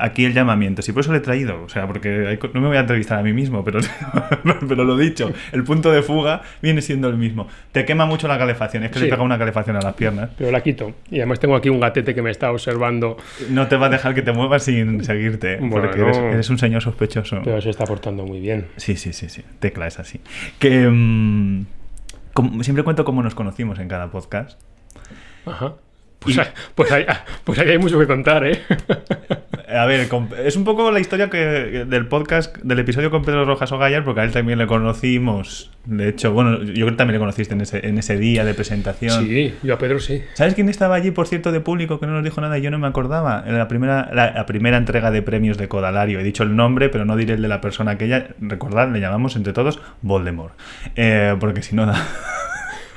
[0.00, 0.82] aquí el llamamiento.
[0.82, 1.62] Sí, por eso lo he traído.
[1.62, 3.80] O sea, porque hay no me voy a entrevistar a mí mismo, pero,
[4.68, 5.32] pero lo dicho.
[5.52, 7.46] El punto de fuga viene siendo el mismo.
[7.72, 8.84] Te quema mucho la calefacción.
[8.84, 9.04] Es que Sí.
[9.04, 10.30] le pega una calefacción a las piernas.
[10.38, 10.92] Pero la quito.
[11.10, 13.16] Y además tengo aquí un gatete que me está observando,
[13.50, 15.58] No te va a dejar que te muevas sin seguirte.
[15.70, 17.40] Porque eres, eres un señor sospechoso.
[17.44, 18.66] pero se está portando muy bien.
[18.76, 19.42] Sí, sí, sí, sí.
[19.60, 20.20] Tecla es así.
[20.58, 21.66] Que mm,
[22.34, 24.60] como- siempre cuento cómo nos conocimos en cada podcast.
[25.46, 25.74] Ajá.
[26.20, 27.06] Pues, Y- hay- pues, hay,
[27.44, 28.60] pues ahí hay mucho que contar, ¿eh?
[29.68, 30.08] A ver,
[30.44, 31.38] es un poco la historia que
[31.86, 35.70] del podcast, del episodio con Pedro Rojas Ogallar, porque a él también le conocimos.
[35.84, 38.54] De hecho, bueno, yo creo que también le conociste en ese, en ese día de
[38.54, 39.26] presentación.
[39.26, 40.22] Sí, yo a Pedro sí.
[40.34, 42.70] ¿Sabes quién estaba allí, por cierto, de público que no nos dijo nada y yo
[42.70, 43.44] no me acordaba?
[43.46, 46.18] En la primera, la, la primera entrega de premios de Codalario.
[46.18, 48.28] He dicho el nombre, pero no diré el de la persona aquella.
[48.40, 50.54] Recordad, le llamamos entre todos Voldemort.
[50.96, 51.94] Eh, porque si no da.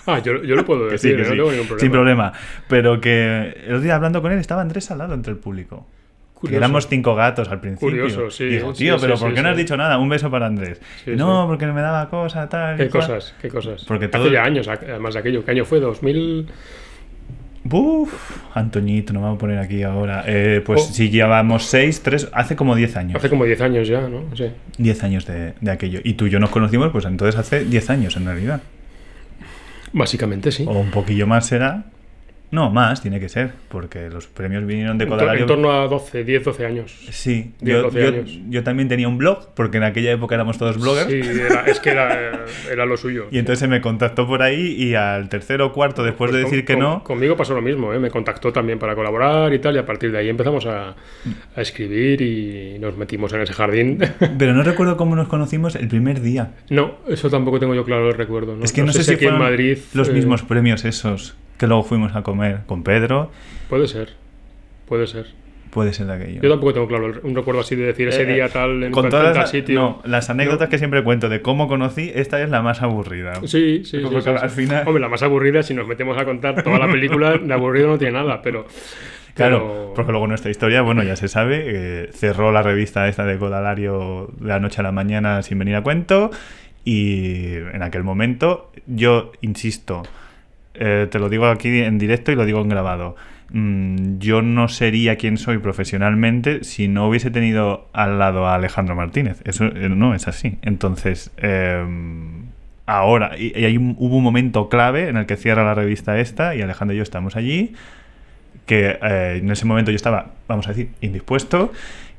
[0.08, 1.80] Ah, yo, yo lo puedo que sí, decir, que no sí, tengo ningún problema.
[1.82, 2.34] Sin problema.
[2.68, 5.86] Pero que el otro día hablando con él estaba Andrés al lado entre el público.
[6.34, 6.58] Que Curioso.
[6.58, 7.90] éramos cinco gatos al principio.
[7.90, 9.44] Curioso, sí, Digo, tío, sí, pero sí, ¿por qué sí.
[9.44, 10.00] no has dicho nada?
[10.00, 10.82] Un beso para Andrés.
[11.06, 12.78] No, porque me daba cosa, tal.
[12.78, 13.36] ¿Qué cosas?
[13.40, 13.86] ¿Qué cosas?
[13.86, 15.46] Porque Hace todo- ya años, además de aquello.
[15.46, 15.80] ¿Qué año fue?
[15.80, 16.48] ¿2000?
[17.74, 18.12] Uf,
[18.56, 20.24] Antoñito, no me voy a poner aquí ahora.
[20.26, 20.94] Eh, pues Oh.
[20.94, 23.16] si llevamos seis, tres, hace como diez años.
[23.18, 24.36] Hace como 10 años ya, ¿no?
[24.36, 24.46] Sí.
[24.80, 26.00] Diez años de, de aquello.
[26.04, 28.62] Y tú y yo nos conocimos, pues entonces hace diez años en realidad.
[29.94, 30.66] Básicamente sí.
[30.68, 31.86] O un poquillo más será.
[32.52, 35.42] No, más tiene que ser, porque los premios vinieron de En, Codalario.
[35.44, 36.92] en torno a 12, 10, 12 años.
[37.10, 38.40] Sí, 10, yo, 12 yo- años.
[38.50, 41.10] yo también tenía un blog, porque en aquella época éramos todos bloggers.
[41.10, 43.28] Sí, era- es que era, era lo suyo.
[43.32, 46.44] Y entonces se me contactó por ahí y al tercero o cuarto, después Pues de
[46.44, 48.00] con- decir que con- no, Conmigo pasó lo mismo, ¿eh?
[48.00, 50.90] me contactó también para colaborar y tal, y a partir de ahí empezamos a,
[51.56, 53.98] a escribir y nos metimos en ese jardín.
[54.38, 56.52] pero no recuerdo cómo nos conocimos el primer día.
[56.70, 58.58] no, eso tampoco tengo yo claro el recuerdo.
[58.58, 59.78] No, es que no, sé, si aquí en fueron Madrid.
[59.94, 63.30] los eh, mismos premios esos que luego fuimos a comer con Pedro.
[63.70, 64.14] Puede ser,
[64.88, 65.28] puede ser.
[65.70, 66.42] Puede ser de aquello.
[66.42, 69.08] Yo tampoco tengo claro un recuerdo así de decir ese Eh, día tal en con
[69.10, 69.80] todas las, sitio.
[69.80, 73.36] no, las anécdotas que siempre cuento de cómo conocí, esta es la más aburrida.
[73.46, 74.56] Sí, sí, sí, Porque sí, al sí.
[74.66, 77.88] final- Hombre, la más aburrida, si nos metemos a contar toda la película, de aburrido
[77.90, 78.66] no tiene nada, pero.
[79.36, 83.24] Claro, pero- porque luego nuestra historia, bueno, ya se sabe, eh, cerró la revista esta
[83.24, 86.32] de Codalario de la noche a la mañana sin venir a cuento
[86.84, 90.04] y en aquel momento, yo insisto,
[90.82, 93.16] eh, te lo digo aquí en directo y lo digo en grabado,
[93.52, 98.96] mm, yo no sería quien soy profesionalmente si no hubiese tenido al lado a Alejandro
[98.96, 99.42] Martínez.
[99.46, 100.58] Eso eh, no es así.
[100.64, 101.86] Entonces, eh,
[102.86, 106.56] ahora, y, hay un- hubo un momento clave en el que cierra la revista esta
[106.56, 107.74] y Alejandro y yo estamos allí
[108.66, 111.72] que eh, en ese momento yo estaba, vamos a decir, indispuesto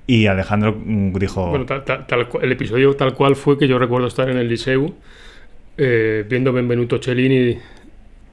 [0.06, 1.48] y Alejandro mm, dijo...
[1.48, 4.94] Bueno, tal- tal- el episodio tal cual fue que yo recuerdo estar en el Liceu
[5.76, 7.56] viendo Benvenuto Cellini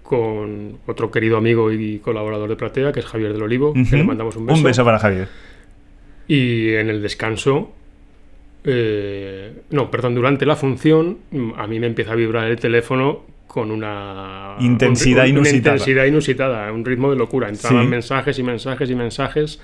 [0.09, 3.95] con otro querido amigo y colaborador de Platea, que es Javier del Olivo, que Ujú.
[3.97, 4.83] le mandamos un beso.
[4.83, 5.27] para Javier.
[6.27, 7.71] Y en el descanso,
[8.63, 11.19] eh, no, perdón, durante la función,
[11.57, 15.75] a mí me empieza a vibrar el teléfono con una Intensidad un- una inusitada.
[15.75, 17.47] intensidad inusitada, un ritmo de locura.
[17.49, 17.89] Entraban Sí.
[17.89, 19.61] mensajes y mensajes y mensajes,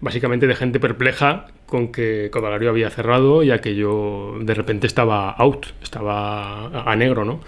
[0.00, 5.66] básicamente de gente perpleja con que Codalario había cerrado y aquello de repente estaba out,
[5.82, 7.40] estaba a negro, ¿no?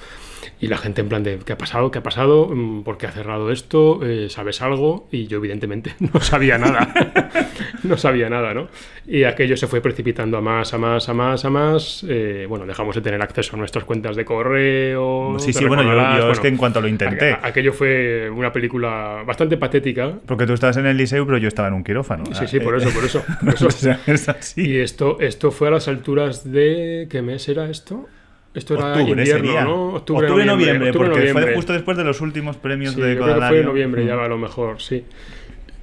[0.60, 1.90] Y la gente en plan de, ¿qué ha pasado?
[1.90, 2.48] ¿Qué ha pasado?
[2.48, 4.00] Mm, ¿Por qué ha cerrado esto?
[4.04, 5.08] Eh, ¿Sabes algo?
[5.10, 6.92] Y yo evidentemente no sabía nada.
[7.82, 8.68] no sabía nada, ¿no?
[9.06, 12.04] Y aquello se fue precipitando a más, a más, a más, a más.
[12.08, 15.36] Eh, bueno, dejamos de tener acceso a nuestras cuentas de correo.
[15.38, 17.32] Sí, sí, bueno, yo, yo es bueno, que en cuanto lo intenté.
[17.34, 20.12] aqu- aquello fue una película bastante patética.
[20.26, 22.24] Porque tú estabas en el liceo, pero yo estaba en un quirófano.
[22.34, 23.22] Sí, sí, por Eh, eso, por eso.
[23.44, 23.66] por eso.
[23.66, 24.60] o sea, es así.
[24.68, 27.08] Y esto, esto fue a las alturas de.
[27.10, 28.06] ¿Qué mes era esto?
[28.54, 29.64] Esto era Octubre invierno.
[29.64, 29.86] ¿no?
[29.94, 33.34] Octubre, Octubre, noviembre, porque fue justo después de los últimos premios Sí, de yo creo
[33.40, 34.20] que fue en noviembre ya Mm.
[34.20, 35.04] a lo mejor, sí.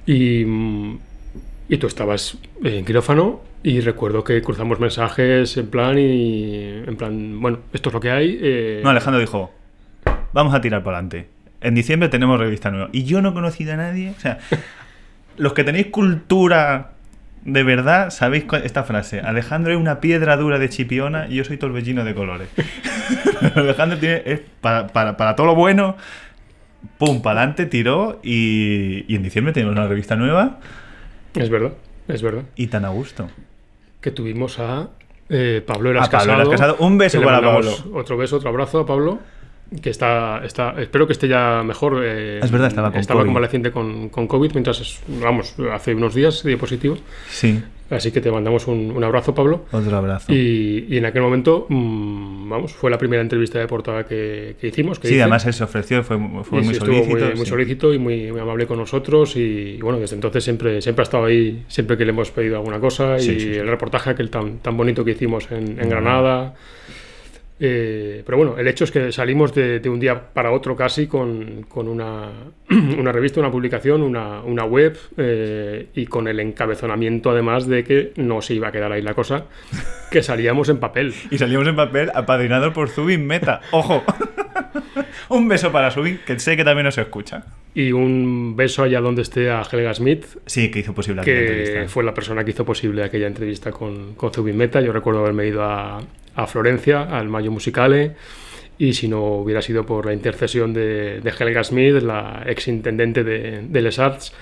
[0.06, 0.98] Y, mm,
[1.70, 6.54] y tú estabas en quirófano y recuerdo que cruzamos mensajes en plan y
[6.86, 8.38] en plan, bueno, esto es lo que hay.
[8.40, 9.50] eh, No, Alejandro dijo,
[10.32, 11.28] vamos a tirar para adelante.
[11.60, 12.88] En diciembre tenemos revista nueva.
[12.92, 14.10] Y yo no he conocido a nadie.
[14.16, 14.38] O sea,
[15.38, 16.92] los que tenéis cultura
[17.44, 19.20] de verdad, sabéis esta frase.
[19.20, 22.48] Alejandro es una piedra dura de chipiona y yo soy torbellino de colores.
[23.54, 25.96] Alejandro tiene, es para, para- para todo lo bueno.
[26.98, 30.60] Pum, para adelante, tiró y, y en diciembre tenemos una revista nueva
[31.34, 31.72] Es verdad,
[32.06, 32.42] es verdad.
[32.56, 33.28] y tan a gusto.
[34.00, 34.88] Que tuvimos a
[35.28, 36.40] eh, Pablo Eras A Pablo Casado.
[36.52, 36.76] Eras Casado.
[36.86, 37.72] Un beso para Pablo.
[37.94, 39.18] Otro beso, otro abrazo a Pablo.
[39.82, 42.00] Que está, está, espero que esté ya mejor.
[42.02, 43.28] eh, Es verdad, estaba con Estaba COVID.
[43.28, 46.96] convaleciente con, con COVID mientras, vamos, hace unos días dio positivo.
[47.28, 49.64] Sí, Así que te mandamos un, un abrazo, Pablo.
[49.72, 50.30] otro abrazo.
[50.30, 54.66] Y, y en aquel momento, mm, vamos, fue la primera entrevista de portada que, que
[54.68, 54.98] hicimos.
[54.98, 55.22] Que Sí, hice.
[55.22, 57.06] además él se ofreció, fue, fue muy sí, solícito.
[57.06, 57.46] muy, muy sí.
[57.46, 59.36] solícito y muy, muy amable con nosotros.
[59.36, 62.56] Y, y bueno, desde entonces siempre, siempre ha estado ahí, siempre que le hemos pedido
[62.56, 63.18] alguna cosa.
[63.18, 65.90] Sí, y el reportaje aquel tan, tan bonito que hicimos en, en Mm.
[65.90, 66.54] Granada.
[67.60, 71.06] Eh, pero bueno, el hecho es que salimos de, de un día para otro casi
[71.06, 72.30] con, con una,
[72.70, 78.12] una revista, una publicación, una, una web eh, y con el encabezonamiento además de que
[78.16, 79.46] no se iba a quedar ahí la cosa,
[80.10, 81.14] que salíamos en papel.
[81.30, 83.60] Y salimos en papel apadrinados por Zubin Meta.
[83.72, 84.04] ¡Ojo!
[85.28, 87.44] Un beso para Zubin, que sé que también nos escucha.
[87.74, 91.58] Y un beso allá donde esté a Helga Smith, Sí, que hizo posible aquella que
[91.58, 91.88] entrevista.
[91.88, 94.80] fue la persona que hizo posible aquella entrevista con, con Zubin Meta.
[94.80, 96.00] Yo recuerdo haberme ido a,
[96.38, 98.14] a Florencia, al Mayo Musicale,
[98.78, 103.24] y si no hubiera sido por la intercesión de, de Helga Smith, la ex intendente
[103.24, 104.32] de, Les Arts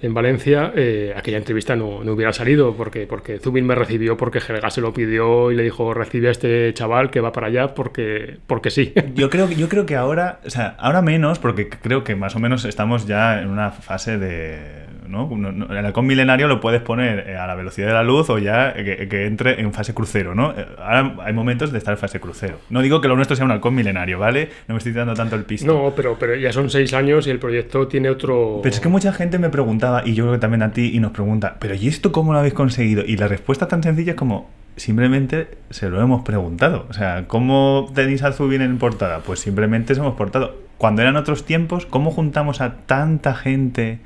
[0.00, 4.38] en Valencia, eh, aquella entrevista no, no hubiera salido, porque, porque Zubin me recibió porque
[4.38, 7.74] Helga se lo pidió y le dijo, recibe a este chaval que va para allá
[7.74, 8.94] porque, porque sí.
[9.14, 12.40] Yo creo, yo creo que ahora, o sea, ahora menos, porque creo que más o
[12.40, 14.91] menos estamos ya en una fase de.
[15.12, 15.30] ¿No?
[15.70, 19.06] Halcón milenario lo puedes poner eh, a la velocidad de la luz o ya que,
[19.08, 20.52] que entre en fase crucero, ¿no?
[20.56, 22.58] Eh, Ahora hay momentos de estar en fase crucero.
[22.70, 24.48] No digo que lo nuestro sea un halcón milenario, ¿vale?
[24.66, 25.66] No me estoy dando tanto el pisto.
[25.66, 28.60] No, pero, pero ya son seis años y el proyecto tiene otro...
[28.62, 30.98] Pero es que mucha gente me preguntaba, y yo creo que también a ti, y
[30.98, 33.04] nos pregunta, ¿pero y esto cómo lo habéis conseguido?
[33.04, 36.86] Y la respuesta tan sencilla es como, simplemente se lo hemos preguntado.
[36.88, 39.20] O sea, ¿cómo tenéis a Zubin en portada?
[39.20, 40.56] Pues simplemente somos portado.
[40.78, 43.98] Cuando eran otros tiempos, ¿cómo juntamos a tanta gente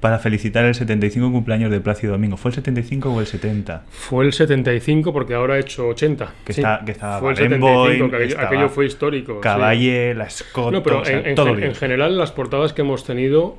[0.00, 2.36] para felicitar el 75 cumpleaños de Plácido Domingo?
[2.36, 3.82] ¿Fue el 75 o el 70?
[3.90, 6.34] Fue el 75 porque ahora he hecho 80.
[6.44, 6.60] Que sí.
[6.60, 9.34] está- que estaba Fue el Barenboim, 75, que aquello, aquello fue histórico.
[9.34, 9.40] sí.
[9.42, 11.70] Caballé, la Scott, No, pero o sea, en, en todo bien.
[11.70, 13.58] en general las portadas que hemos tenido,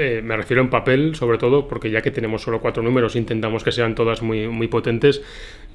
[0.00, 3.62] eh, me refiero en papel sobre todo, porque ya que tenemos solo cuatro números, intentamos
[3.62, 5.22] que sean todas muy, muy potentes.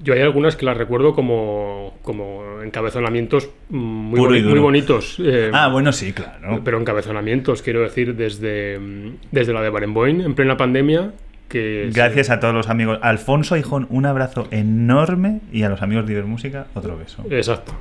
[0.03, 5.17] Yo hay algunas que las recuerdo como, como encabezonamientos mm, muy, boni- muy bonitos.
[5.23, 6.61] eh, Ah, bueno, sí, claro.
[6.63, 11.13] Pero encabezonamientos, quiero decir, desde, mm, desde la de Barenboim en plena pandemia.
[11.47, 12.97] Que Gracias a todos los amigos.
[13.03, 15.41] Alfonso Hijón, un abrazo enorme.
[15.53, 17.23] Y a los amigos de Ibermúsica, otro beso.
[17.29, 17.73] Exacto.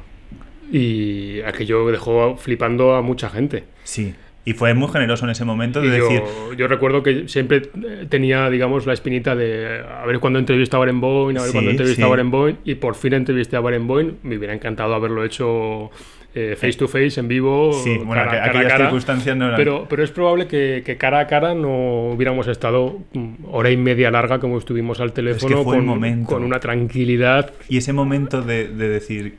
[0.70, 3.64] Y aquello dejó flipando a mucha gente.
[3.84, 4.14] Sí.
[4.46, 6.20] Y fue muy generoso en ese momento de Y decir.
[6.20, 10.76] yo, yo recuerdo que siempre eh, tenía, digamos, la espinita de a ver cuándo entrevista
[10.76, 11.50] a Barenboim, a ver
[11.86, 12.02] Sí, sí.
[12.02, 14.16] a Barenboim, y por fin entrevisté a Barenboim.
[14.22, 15.90] Me hubiera encantado haberlo hecho
[16.34, 18.84] eh, face to face, en vivo, Sí, bueno, cara, aqu- cara aquellas cara.
[18.86, 19.56] circunstancias no eran.
[19.56, 23.76] Pero, pero es probable que, que cara a cara no hubiéramos estado mm, hora y
[23.78, 26.26] media larga como estuvimos al teléfono fue el con, momento.
[26.26, 27.52] con una tranquilidad.
[27.70, 29.36] Y ese momento de, de decir.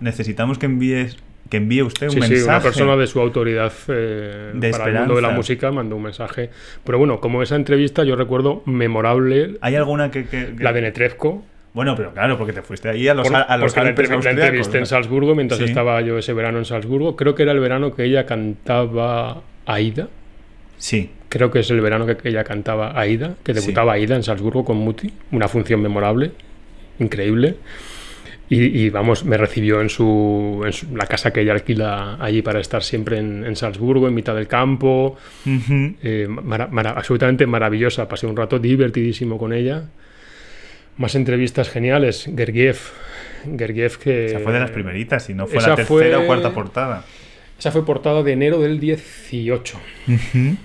[0.00, 1.16] Necesitamos que envíes.
[1.52, 2.40] Que envíe usted un Sí, mensaje.
[2.40, 5.96] sí, una persona de su autoridad eh, De para el mundo de la música mandó
[5.96, 6.48] un mensaje.
[6.82, 10.24] Pero bueno, como esa entrevista yo recuerdo memorable ¿Hay alguna que.?
[10.24, 11.44] que- que- la de Netrezco.
[11.74, 14.78] Bueno, pero claro, porque te fuiste ahí a los, por- a los la, la entrevisté
[14.78, 14.86] en.
[14.86, 15.64] Salzburgo mientras Sí.
[15.66, 17.16] estaba yo ese verano en Salzburgo.
[17.16, 20.08] Creo que era el verano que ella cantaba Aida.
[20.78, 21.10] Sí.
[21.28, 23.60] Creo que es el verano que ella cantaba Aida, que Sí.
[23.60, 25.12] debutaba Aida en Salzburgo con Muti.
[25.32, 26.32] Una función memorable,
[26.98, 27.56] increíble.
[28.54, 32.42] Y, y, vamos, me recibió en su, en su- la casa que ella alquila allí
[32.42, 35.16] para estar siempre en, en Salzburgo, en mitad del campo.
[35.46, 38.08] Eh, mara- mara- absolutamente maravillosa.
[38.08, 39.84] Pasé un rato divertidísimo con ella.
[40.98, 42.28] Más entrevistas geniales.
[42.36, 42.76] Gergiev.
[43.58, 44.26] Gergiev que...
[44.26, 47.04] Esa fue de las primeritas, y no fue la tercera fue- o cuarta portada.
[47.58, 49.78] Esa fue portada de enero del 18.
[50.08, 50.56] Ujú.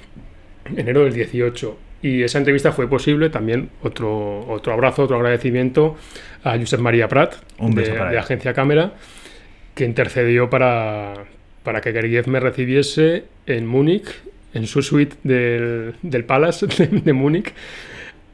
[0.75, 1.77] Enero del 18.
[2.01, 5.97] Y esa entrevista fue posible también, otro, otro abrazo, otro agradecimiento
[6.43, 8.17] a Josep María Prat, de.
[8.17, 8.93] Agencia Cámara,
[9.73, 11.13] que intercedió para,
[11.63, 14.07] para que Gergiev me recibiese en Múnich,
[14.53, 17.53] en su suite del, del Palace de, de Múnich.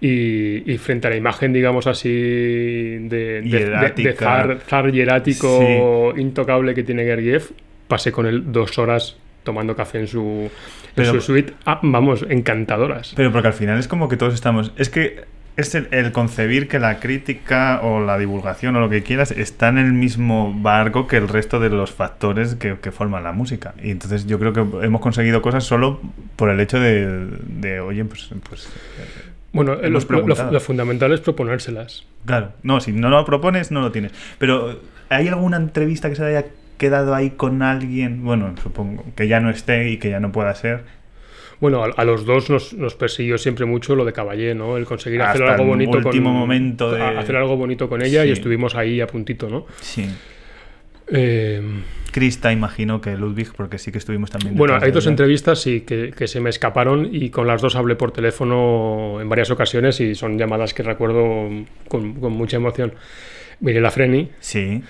[0.02, 7.06] Y, y frente a la imagen, digamos así, de, zar, zar hierático intocable que tiene
[7.06, 7.52] Gergiev,
[7.88, 10.52] pasé con él dos horas tomando café en su,
[10.95, 11.53] Pero- su suite.
[11.65, 13.13] Ah, vamos, encantadoras.
[13.15, 14.71] Pero porque al final es como que todos estamos.
[14.77, 15.25] Es que
[15.56, 19.69] es el, el concebir que la crítica o la divulgación o lo que quieras está
[19.69, 23.75] en el mismo barco que el resto de los factores que, que forman la música.
[23.84, 26.01] Y entonces yo creo que hemos conseguido cosas solo
[26.36, 28.67] por el hecho de, de oye, pues, pues
[29.51, 32.03] Bueno, lo, lo- lo fundamental es proponérselas.
[32.25, 34.12] Claro, no, si no lo propones, no lo tienes.
[34.39, 34.79] Pero,
[35.10, 36.45] ¿hay alguna entrevista que se haya
[36.78, 38.24] quedado ahí con alguien?
[38.24, 40.84] Bueno, supongo que ya no esté y que ya no pueda ser.
[41.60, 44.76] Bueno, a, a los dos nos, nos persiguió siempre mucho lo de Caballé, ¿no?
[44.76, 48.02] El conseguir hacer Hasta algo el bonito último con momento de- hacer algo bonito con
[48.02, 48.34] ella y Sí.
[48.34, 49.66] estuvimos ahí a puntito, ¿no?
[49.80, 50.06] Sí.
[51.08, 51.62] Eh,
[52.12, 54.56] Krista, imagino que Ludwig, porque sí que estuvimos también.
[54.56, 57.96] bueno, hay dos entrevistas sí, que, que se me escaparon y con las dos hablé
[57.96, 61.50] por teléfono en varias ocasiones y son llamadas que recuerdo
[61.88, 62.94] con, con mucha emoción.
[63.60, 64.82] Mirela Freni, Sí.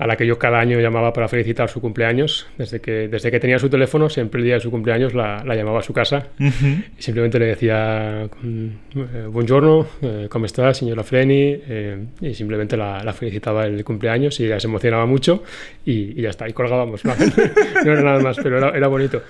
[0.00, 2.46] A la que yo cada año llamaba para felicitar su cumpleaños.
[2.56, 5.54] Desde que, desde que tenía su teléfono, siempre el día de su cumpleaños la, la
[5.54, 11.04] llamaba a su casa y simplemente le decía mm, eh, buongiorno, eh, ¿cómo está, señora
[11.04, 11.54] Freni?
[11.68, 15.42] Eh, y simplemente la, la felicitaba el cumpleaños y ella se emocionaba mucho
[15.84, 17.04] y, y ya está, y colgábamos.
[17.04, 17.12] No,
[17.84, 19.20] No era nada más, pero era, era bonito.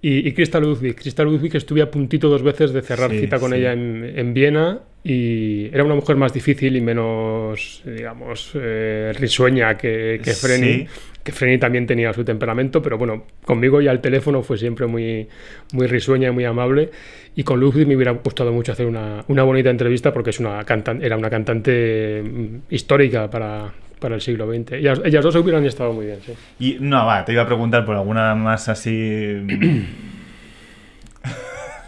[0.00, 3.38] Y, y Krista Ludwig, Krista Ludwig estuve a puntito dos veces de cerrar Sí, cita
[3.38, 3.58] con sí.
[3.58, 9.76] ella en, en Viena y era una mujer más difícil y menos, digamos, eh, risueña
[9.76, 10.72] que, que Freni.
[10.72, 10.86] Sí.
[11.22, 15.28] Que Freni también tenía su temperamento, pero bueno, conmigo ya al teléfono fue siempre muy,
[15.74, 16.90] muy risueña y muy amable.
[17.36, 20.64] Y con Ludwig me hubiera gustado mucho hacer una, una bonita entrevista porque es una
[20.64, 24.72] cantan- era una cantante mm, histórica para, para el siglo XX.
[24.72, 26.32] Ellas, ellas dos hubieran estado muy bien, sí.
[26.58, 29.36] Y no, va, te iba a preguntar por alguna más así.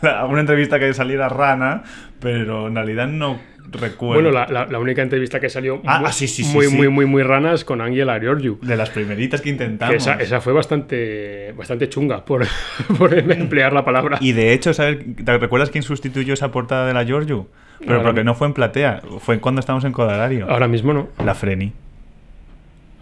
[0.21, 1.83] alguna entrevista que saliera rana,
[2.21, 3.39] pero en realidad no
[3.71, 4.23] recuerdo.
[4.23, 6.69] Bueno, la, la- la única entrevista que salió Ah, muy, ah, sí, sí, sí, muy,
[6.69, 8.59] muy, muy, muy rana es con Angela Giorgio.
[8.61, 9.95] De las primeritas que Que intentamos.
[9.97, 12.45] esa, esa fue bastante, bastante chunga, por,
[12.99, 14.19] por emplear la palabra.
[14.21, 14.99] Y de hecho, ¿sabes?
[15.25, 17.47] ¿te recuerdas quién sustituyó esa portada de la Giorgio?
[17.79, 20.49] Pero Ahora porque no fue en platea, fue cuando estábamos en Codalario.
[20.51, 21.09] Ahora mismo no.
[21.25, 21.73] La Freni.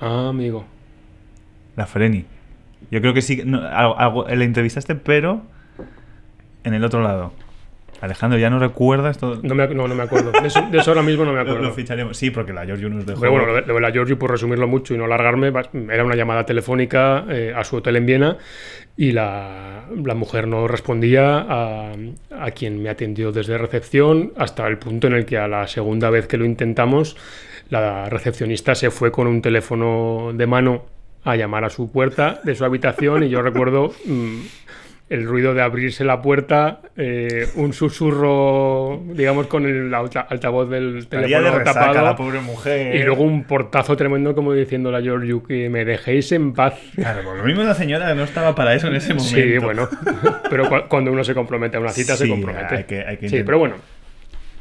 [0.01, 0.65] Ah, amigo.
[1.77, 2.25] La Freni.
[2.91, 3.43] Yo creo que sí.
[3.45, 5.43] No, algo, algo- la entrevistaste, pero
[6.65, 7.33] en el otro lado.
[8.01, 9.41] Alejandro, ¿ya no recuerdas todo?
[9.43, 10.33] No me, no, no me acuerdo.
[10.33, 11.63] De eso, de eso ahora mismo no me Lo, acuerdo.
[11.65, 12.17] lo ficharemos.
[12.17, 13.21] Sí, porque la Giorgio nos dejó.
[13.21, 15.53] Pero bueno, lo de, lo de la Giorgio, por resumirlo mucho y no alargarme,
[15.91, 18.39] era una llamada telefónica eh, a su hotel en Viena
[18.97, 21.93] y la, la mujer no respondía a,
[22.39, 26.09] a quien me atendió desde recepción hasta el punto en el que a la segunda
[26.09, 27.19] vez que lo intentamos,
[27.69, 30.87] la recepcionista se fue con un teléfono de mano
[31.23, 33.93] a llamar a su puerta de su habitación y yo recuerdo...
[34.07, 34.39] mm,
[35.11, 41.01] el ruido de abrirse la puerta, eh, un susurro, digamos, con el alta- altavoz del
[41.01, 42.05] de teléfono resaca tapado.
[42.05, 42.95] la pobre mujer.
[42.97, 46.75] Y luego un portazo tremendo como diciendo la Giorgio que me dejéis en paz.
[46.95, 49.37] Claro, por lo mismo la señora no estaba para eso en ese momento.
[49.37, 49.89] Sí, bueno.
[50.49, 52.77] Pero cu- cuando uno se compromete a una cita, se compromete.
[52.77, 53.75] hay que- hay que sí, pero bueno.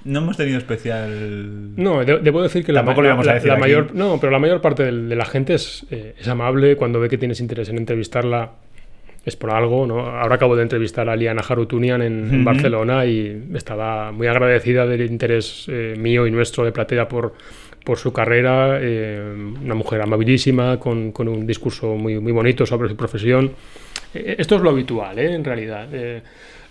[0.05, 1.75] No hemos tenido especial.
[1.75, 2.85] No, de- debo decir que la, lo
[3.25, 6.27] la- a decir mayor, no, pero la mayor parte de, la gente es, eh, es
[6.27, 8.51] amable cuando ve que tienes interés en entrevistarla.
[9.25, 9.99] Es por algo, ¿no?
[9.99, 12.43] Ahora acabo de entrevistar a Liana Harutunian en, en.
[12.45, 17.34] Barcelona y estaba muy agradecida del interés eh, mío y nuestro de Platea por,
[17.84, 18.79] por su carrera.
[18.82, 19.21] eh,
[19.62, 23.51] una mujer amabilísima, con, con un discurso muy, muy bonito sobre su profesión.
[24.13, 25.34] Eh, esto es lo habitual, ¿eh?
[25.34, 25.88] En realidad.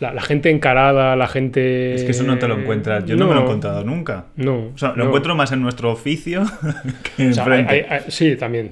[0.00, 1.94] La, la gente encarada, la gente...
[1.94, 3.04] Es que eso no te lo encuentras.
[3.04, 4.26] Yo no, me lo he encontrado nunca.
[4.36, 4.66] No.
[4.72, 5.04] O sea, lo no.
[5.06, 6.44] encuentro más en nuestro oficio
[7.16, 7.72] que O sea, hay- enfrente.
[7.74, 8.70] hay- hay- sí, también.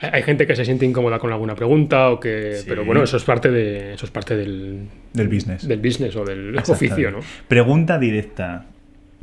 [0.00, 2.54] Hay, gente que se siente incómoda con alguna pregunta o que.
[2.56, 2.64] Sí.
[2.66, 3.92] Pero bueno, eso es parte de.
[3.92, 4.88] Eso es parte del.
[5.12, 5.68] Del business.
[5.68, 7.18] Del business o del oficio, ¿no?
[7.48, 8.64] Pregunta directa.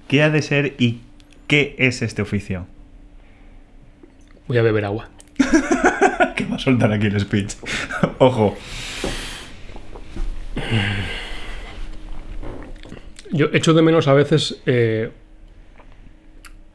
[0.07, 0.99] ¿Qué ha de ser y
[1.47, 2.67] qué es este oficio?
[4.47, 5.09] Voy a beber agua.
[6.35, 7.55] Que va a soltar aquí el speech.
[8.19, 8.55] Ojo.
[13.31, 15.09] Yo echo de menos a veces eh,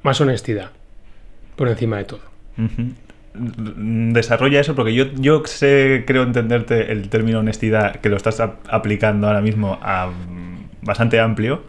[0.02, 0.70] más honestidad
[1.56, 2.20] por encima de todo.
[3.36, 8.60] Desarrolla eso porque yo, yo sé, creo entenderte el término honestidad que lo estás ap-
[8.68, 11.62] aplicando ahora mismo a mm, bastante amplio.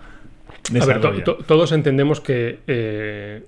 [0.80, 1.24] A ver, to- Desarrolla.
[1.24, 3.44] to- todos entendemos que, eh,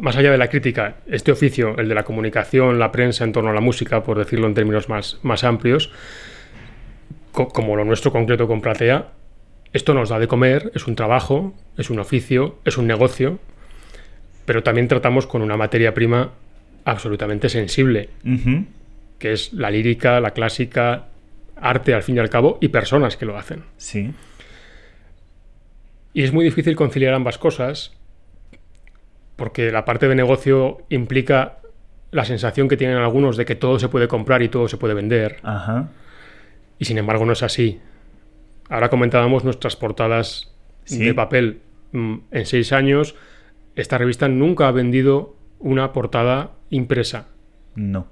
[0.00, 3.50] más allá de la crítica, este oficio, el de la comunicación, la prensa en torno
[3.50, 5.92] a la música, por decirlo en términos más, más amplios,
[7.32, 9.06] co- como lo nuestro concreto con Platea,
[9.76, 13.38] esto nos da de comer, es un trabajo, es un oficio, es un negocio,
[14.44, 16.30] pero también tratamos con una materia prima
[16.84, 18.08] absolutamente sensible,
[19.18, 21.06] que es la lírica, la clásica,
[21.56, 23.64] arte al fin y al cabo, y personas que lo hacen.
[23.76, 24.12] Sí.
[26.12, 27.92] Y es muy difícil conciliar ambas cosas,
[29.36, 31.58] porque la parte de negocio implica
[32.12, 34.94] la sensación que tienen algunos de que todo se puede comprar y todo se puede
[34.94, 35.88] vender, Ajá.
[36.78, 37.80] y sin embargo no es así.
[38.68, 40.52] Ahora comentábamos nuestras portadas
[40.84, 41.04] Sí.
[41.04, 41.60] de papel.
[41.92, 43.14] Mm, En seis años,
[43.74, 47.28] esta revista nunca ha vendido una portada impresa,
[47.74, 48.08] No.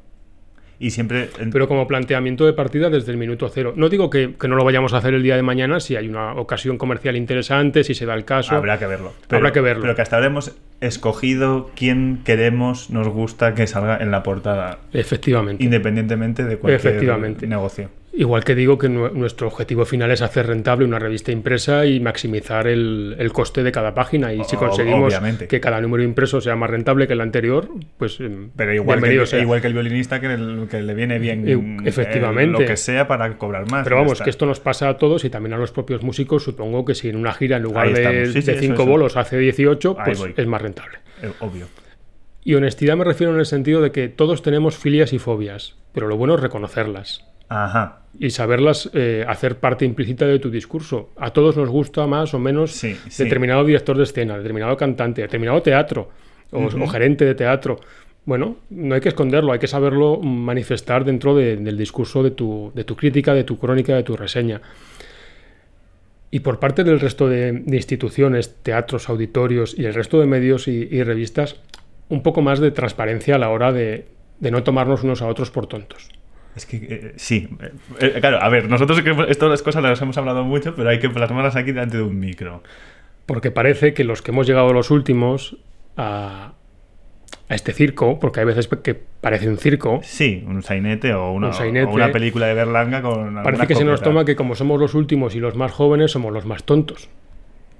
[0.78, 1.30] Y siempre.
[1.38, 3.72] en- pero como planteamiento de partida desde el minuto cero.
[3.76, 6.08] No digo que, que no lo vayamos a hacer el día de mañana si hay
[6.08, 8.54] una ocasión comercial interesante, si se da el caso.
[8.56, 9.12] Habrá que verlo.
[9.30, 9.82] Habrá que verlo.
[9.82, 14.78] Pero que hasta ahora hemos escogido quién queremos, nos gusta que salga en la portada,
[14.92, 15.62] Efectivamente.
[15.62, 17.46] independientemente de cualquier Efectivamente.
[17.46, 17.90] negocio.
[18.16, 21.98] Igual que digo que nu- nuestro objetivo final es hacer rentable una revista impresa y
[21.98, 24.32] maximizar el, el coste de cada página.
[24.32, 25.48] Y si conseguimos obviamente.
[25.48, 29.02] que cada número impreso sea más rentable que el anterior, pues em, Pero igual que,
[29.02, 29.40] bienvenido sea.
[29.40, 32.56] igual que el violinista que, el- que le viene bien E- efectivamente.
[32.58, 33.82] eh, lo que sea para cobrar más.
[33.84, 34.24] Pero vamos, está.
[34.24, 36.44] que esto nos pasa a todos y también a los propios músicos.
[36.44, 38.44] Supongo que si en una gira en lugar Ahí de, estamos.
[38.44, 40.98] Sí, sí, bolos hace 18, Ahí pues es más rentable.
[41.22, 41.66] Eh, obvio.
[42.44, 46.06] Y honestidad me refiero en el sentido de que todos tenemos filias y fobias, pero
[46.08, 47.24] lo bueno es reconocerlas.
[47.46, 48.00] Ajá.
[48.18, 51.10] y saberlas eh, hacer parte implícita de tu discurso.
[51.16, 53.22] A todos nos gusta más o menos Sí, sí.
[53.22, 56.08] determinado director de escena, determinado cantante, determinado teatro
[56.50, 57.80] o, o gerente de teatro.
[58.24, 62.72] Bueno, no hay que esconderlo, hay que saberlo manifestar dentro de- del discurso de tu,
[62.74, 64.62] de tu crítica, de tu crónica, de tu reseña.
[66.30, 70.66] Y por parte del resto de, de instituciones, teatros, auditorios y el resto de medios
[70.66, 71.56] y, y revistas,
[72.08, 74.06] un poco más de transparencia a la hora de,
[74.40, 76.08] de no tomarnos unos a otros por tontos.
[76.56, 77.48] Es que eh, sí.
[77.60, 80.88] Eh, eh, claro, a ver, nosotros que estas las cosas las hemos hablado mucho, pero
[80.90, 82.62] hay que plasmarlas aquí delante de un micro.
[83.26, 85.56] Porque parece que los que hemos llegado los últimos
[85.96, 86.52] a,
[87.48, 91.48] a este circo, porque hay veces que parece un circo, Sí, un sainete o una,
[91.48, 91.86] Un sainete.
[91.86, 93.42] o una película de Berlanga con.
[93.42, 96.32] parece que se nos toma que como somos los últimos y los más jóvenes, somos
[96.32, 97.08] los más tontos.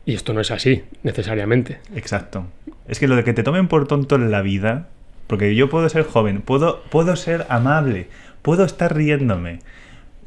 [0.07, 1.79] Y esto no es así, necesariamente.
[1.97, 2.47] Exacto.
[2.89, 4.89] Es que lo de que te tomen por tonto en la vida,
[5.27, 8.09] porque yo puedo ser joven, puedo, puedo ser amable,
[8.43, 9.61] puedo estar riéndome,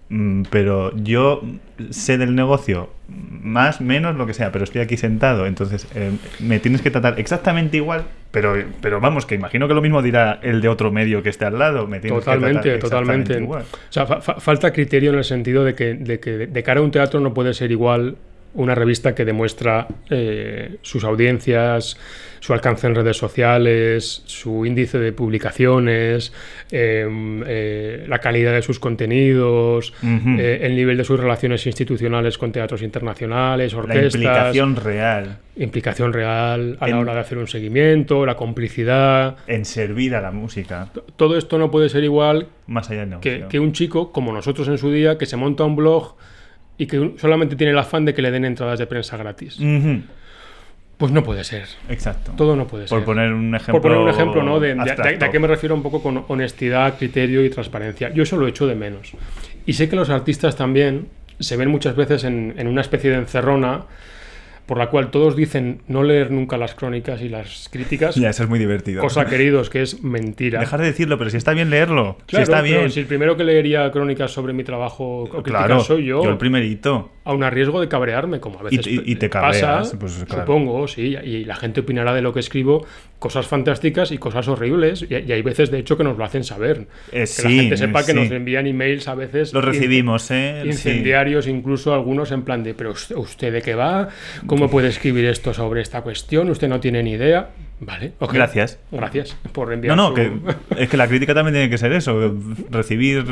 [0.09, 1.43] mm, pero yo
[1.91, 6.59] sé del negocio más, menos, lo que sea, pero estoy aquí sentado, entonces eh, me
[6.59, 10.59] tienes que tratar exactamente igual, pero, pero vamos, que imagino que lo mismo dirá el
[10.61, 13.43] de otro medio que esté al lado, me tienes que Totalmente, tratar exactamente totalmente.
[13.43, 13.63] igual.
[13.63, 16.83] O sea, fa- falta criterio en el sentido de que, de que de cara a
[16.83, 18.17] un teatro no puede ser igual
[18.57, 21.95] una revista que demuestra eh, sus audiencias,
[22.39, 26.33] su alcance en redes sociales, su índice de publicaciones,
[26.71, 27.07] eh,
[27.45, 33.73] eh, la calidad de sus contenidos, el nivel de sus relaciones institucionales con teatros internacionales,
[33.73, 35.37] La orquestas, implicación real.
[35.55, 39.37] Implicación real a la hora de hacer un seguimiento, la complicidad.
[39.45, 43.71] en servir a la música, Todo esto no puede ser igual más allá que un
[43.71, 46.15] chico, como nosotros en su día, que se monta un blog
[46.77, 49.59] y que solamente tiene el afán de que le den entradas de prensa gratis.
[49.59, 50.01] Ujú,
[50.97, 51.65] Pues no puede ser.
[51.89, 52.31] Exacto.
[52.35, 53.05] Todo no puede Por ser.
[53.05, 53.73] poner un ejemplo.
[53.73, 54.59] Por poner un ejemplo, ¿no?
[54.59, 58.11] De, de- de- de a qué me refiero un poco con honestidad, criterio y transparencia.
[58.13, 59.11] Yo eso lo echo de menos.
[59.67, 61.07] Y sé que los artistas también
[61.39, 63.83] se ven muchas veces en, en una especie de encerrona
[64.67, 68.43] por la cual todos dicen no leer nunca las críticas y las críticas, Ya, eso
[68.43, 69.01] es muy divertido.
[69.01, 70.59] cosa queridos que es mentira.
[70.59, 72.17] Dejar de decirlo, pero si está bien leerlo.
[72.27, 72.91] Claro, si está bien.
[72.91, 76.37] si el primero que leería crónicas sobre mi trabajo o críticas claro, soy yo, el
[76.37, 77.09] primerito.
[77.27, 80.23] Aun a riesgo de cabrearme, como a veces Y- y- y te pasa, cabreas, pues,
[80.25, 80.41] claro.
[80.43, 82.85] supongo, sí, y la gente opinará de lo que escribo
[83.19, 86.43] cosas fantásticas y cosas horribles, y, y hay veces, de hecho, que nos lo hacen
[86.43, 86.87] saber.
[87.11, 88.17] Eh, que sí, la gente sepa que sí.
[88.17, 90.59] nos envían emails a veces Lo recibimos, ¿eh?
[90.63, 90.67] Sí.
[90.69, 94.09] incendiarios, incluso algunos en plan de, pero usted, ¿usted de qué va?
[94.45, 96.49] ¿Cómo puede escribir esto sobre esta cuestión?
[96.49, 97.49] Usted no tiene ni idea.
[97.79, 98.13] Vale.
[98.19, 98.79] Gracias.
[98.91, 100.31] Gracias por No, enviar no, su- que,
[100.77, 102.35] es que la crítica también tiene que ser eso,
[102.71, 103.23] recibir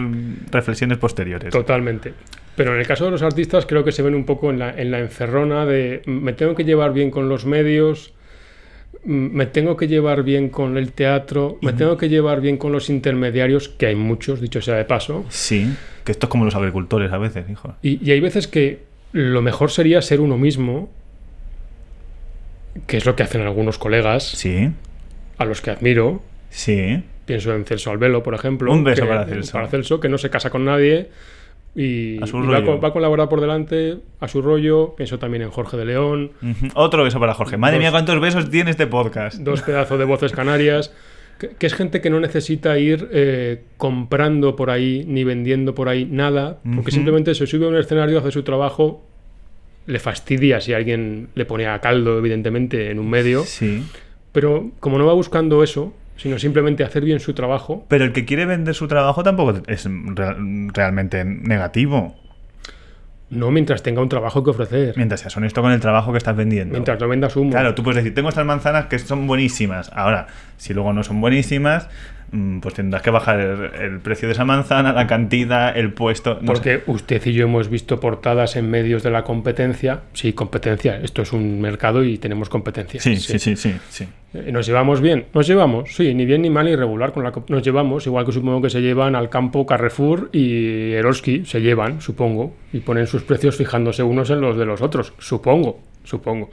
[0.52, 1.52] reflexiones posteriores.
[1.52, 2.14] Totalmente.
[2.56, 4.70] Pero en el caso de los artistas creo que se ven un poco en la,
[4.70, 8.14] en la encerrona de "Mm, me tengo que llevar bien con los medios,
[9.04, 12.72] mm, me tengo que llevar bien con el teatro, me tengo que llevar bien con
[12.72, 15.70] los intermediarios, que hay muchos, dicho sea de paso, Sí,
[16.06, 17.76] que esto es como los agricultores a veces, hijo.
[17.82, 18.80] y, y hay veces que
[19.12, 20.90] lo mejor sería ser uno mismo,
[22.88, 24.70] que es lo que hacen algunos colegas, Sí,
[25.38, 26.22] a los que admiro.
[26.50, 27.04] sí.
[27.26, 28.72] Pienso en Celso Albelo, por ejemplo.
[28.72, 29.54] Un beso que- para Celso.
[29.54, 31.10] Para Celso, que no se casa con nadie
[31.76, 34.96] y, A su y va, va la verdad por delante, a su rollo.
[34.96, 36.32] Pienso también en Jorge de León.
[36.74, 37.58] Otro beso para Jorge.
[37.58, 37.84] Madre Dos.
[37.84, 39.40] mía, cuántos besos tiene este podcast.
[39.40, 40.94] dos pedazos de voces canarias.
[41.38, 45.90] Que, que es gente que no necesita ir eh, comprando por ahí ni vendiendo por
[45.90, 49.04] ahí nada, porque simplemente se sube a un escenario, hace su trabajo
[49.86, 53.44] le fastidia si alguien le pone a caldo, evidentemente, en un medio.
[53.44, 53.84] Sí.
[54.32, 58.26] Pero como no va buscando eso, sino simplemente hacer bien su trabajo, Pero el que
[58.26, 60.36] quiere vender su trabajo tampoco es re-
[60.74, 62.16] realmente negativo.
[63.30, 64.94] no mientras tenga un trabajo que ofrecer.
[64.98, 66.74] Mientras seas honesto con el trabajo que estás vendiendo.
[66.74, 67.50] Mientras no vendas humo.
[67.52, 69.92] Claro, tú puedes decir, tengo estas manzanas que son buenísimas.
[69.94, 71.90] Ahora, si luego no son buenísimas,
[72.62, 76.36] pues tendrás que bajar el, el precio de esa manzana, la cantidad, el puesto.
[76.42, 76.84] no Porque sé.
[76.88, 80.02] usted y yo hemos visto portadas en medios de la competencia.
[80.14, 81.00] Sí, competencia.
[81.02, 83.00] Esto es un mercado y tenemos competencia.
[83.00, 84.08] Sí, sí, sí, sí, sí.
[84.34, 85.26] Eh, ¿Nos llevamos bien?
[85.34, 87.14] Nos llevamos, sí, ni bien ni mal ni regular.
[87.14, 91.46] Con la, nos llevamos, igual que supongo que se llevan al campo Carrefour y Eroski,
[91.46, 95.80] se llevan, supongo, y ponen sus precios fijándose unos en los de los otros, supongo,
[96.04, 96.50] supongo.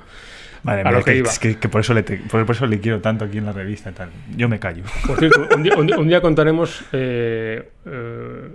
[0.64, 1.28] Vale, A lo que que, iba.
[1.28, 3.46] es que, que por, eso le te- por, por eso le quiero tanto aquí en
[3.46, 4.10] la revista y tal.
[4.36, 4.84] Yo me callo.
[5.06, 8.48] Por cierto, un día, un un día contaremos eh, eh,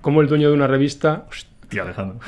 [0.00, 1.24] cómo el dueño de una revista
[1.68, 2.20] Tío, Alejandro.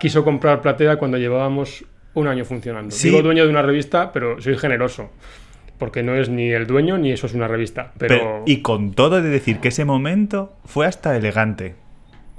[0.00, 2.90] quiso comprar Platea cuando llevábamos un año funcionando.
[2.94, 3.08] Sí.
[3.08, 5.10] Digo dueño de una revista, pero soy generoso.
[5.78, 7.92] Porque no es ni el dueño ni eso es una revista.
[7.98, 11.74] Pero, Pero- y con todo de decir que ese momento fue hasta elegante.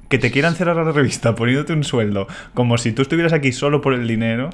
[0.10, 3.82] Que te quieran cerrar la revista poniéndote un sueldo, como si tú estuvieras aquí solo
[3.82, 4.50] por el dinero.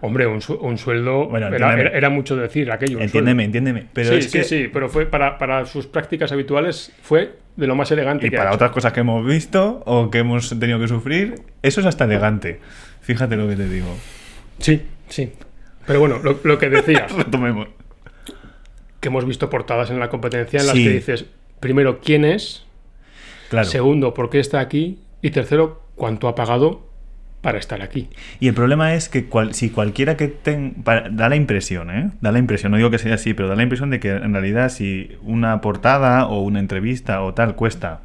[0.00, 3.00] Hombre, un, su- un sueldo Bueno, era, mucho decir aquello.
[3.00, 3.86] Entiéndeme, entiéndeme.
[3.92, 7.66] Pero sí, es sí, que, sí, pero fue para, para sus prácticas habituales fue de
[7.66, 8.56] lo más elegante Y que ha para hecho.
[8.56, 12.60] otras cosas que hemos visto o que hemos tenido que sufrir, eso es hasta elegante.
[13.00, 13.88] Fíjate lo que te digo.
[14.58, 15.32] Sí, sí.
[15.86, 17.68] Pero bueno, lo, lo que decías, Retomemos.
[19.00, 20.84] que hemos visto portadas en la competencia en las Sí.
[20.84, 21.24] que dices,
[21.60, 22.64] primero, ¿quién es?
[23.48, 23.66] Claro.
[23.66, 24.98] Segundo, ¿por qué está aquí?
[25.22, 26.87] Y tercero, ¿cuánto ha pagado
[27.40, 28.08] para estar aquí?
[28.40, 31.08] Y el problema es que cual- si cualquiera que tenga...
[31.10, 32.10] Da la impresión, ¿eh?
[32.20, 34.32] Da la impresión, no digo que sea así, pero da la impresión de que en
[34.32, 38.00] realidad si una portada o una entrevista o tal cuesta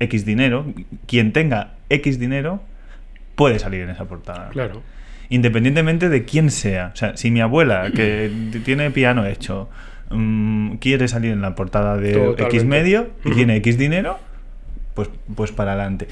[0.00, 0.66] X dinero,
[1.06, 2.60] quien tenga X dinero
[3.36, 4.48] puede salir en esa portada.
[4.50, 4.82] Claro.
[5.28, 6.90] Independientemente de quién sea.
[6.92, 8.30] O sea, si mi abuela, que
[8.64, 9.68] tiene piano hecho,
[10.10, 12.44] mm, quiere salir en la portada de Totalmente.
[12.44, 14.18] X medio y tiene X dinero,
[14.94, 16.08] pues, pues para adelante.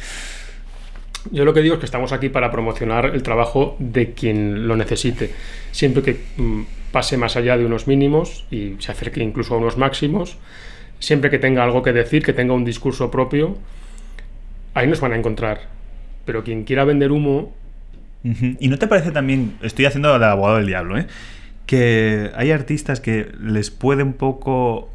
[1.31, 4.77] Yo lo que digo es que estamos aquí para promocionar el trabajo de quien lo
[4.77, 5.31] necesite,
[5.72, 6.62] siempre que mm,
[6.93, 10.37] pase más allá de unos mínimos y se acerque incluso a unos máximos,
[10.99, 13.57] siempre que tenga algo que decir, que tenga un discurso propio,
[14.75, 15.62] ahí nos van a encontrar.
[16.25, 17.53] Pero quien quiera vender humo.
[18.22, 21.07] ¿Y no te parece también, estoy haciendo el abogado del diablo, ¿eh?
[21.66, 24.91] que hay artistas que les puede un poco,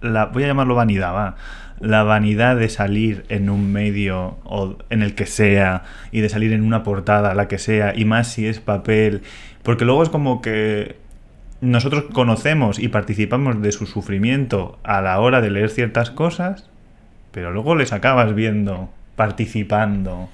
[0.00, 1.36] la, voy a llamarlo vanidad, va,
[1.82, 6.52] la vanidad de salir en un medio o en el que sea y de salir
[6.52, 9.22] en una portada, la que sea, y más si es papel,
[9.62, 10.96] porque luego es como que
[11.60, 16.68] nosotros conocemos y participamos de su sufrimiento a la hora de leer ciertas cosas,
[17.32, 20.28] pero luego les acabas viendo participando.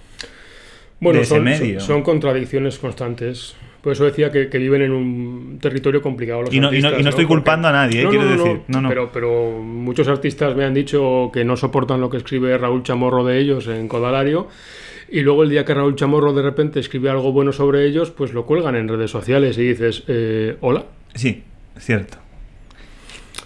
[1.00, 1.80] bueno, de ese son, medio.
[1.80, 3.56] son- son contradicciones constantes.
[3.82, 6.42] Por eso decía que, que viven en un territorio complicado.
[6.42, 8.06] Los Y no- y no- artistas, y no estoy Porque- culpando a nadie, ¿eh?
[8.10, 8.88] Quiero decir, no, no.
[8.88, 13.24] Pero, pero muchos artistas me han dicho que no soportan lo que escribe Raúl Chamorro
[13.24, 14.48] de ellos en Codalario.
[15.10, 18.32] Y luego el día que Raúl Chamorro de repente escribe algo bueno sobre ellos, pues
[18.34, 20.84] lo cuelgan en redes sociales y dices, eh, hola.
[21.14, 21.42] Sí,
[21.78, 22.18] cierto.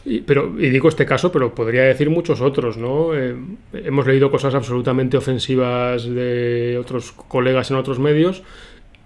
[0.05, 3.15] Y, pero, y digo este caso, pero podría decir muchos otros, ¿no?
[3.15, 3.37] Eh,
[3.75, 8.43] hemos leído cosas absolutamente ofensivas de otros colegas en otros medios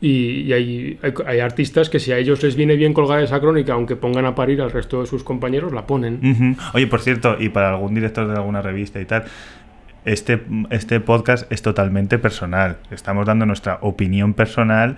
[0.01, 3.97] y, hay, hay, artistas que si a ellos les viene bien colgar esa crónica, aunque
[3.97, 6.57] pongan a parir al resto de sus compañeros, la ponen.
[6.74, 9.24] Oye, por cierto, y para algún director de alguna revista y tal,
[10.05, 12.76] este, este podcast es totalmente personal.
[12.90, 14.97] Estamos dando nuestra opinión personal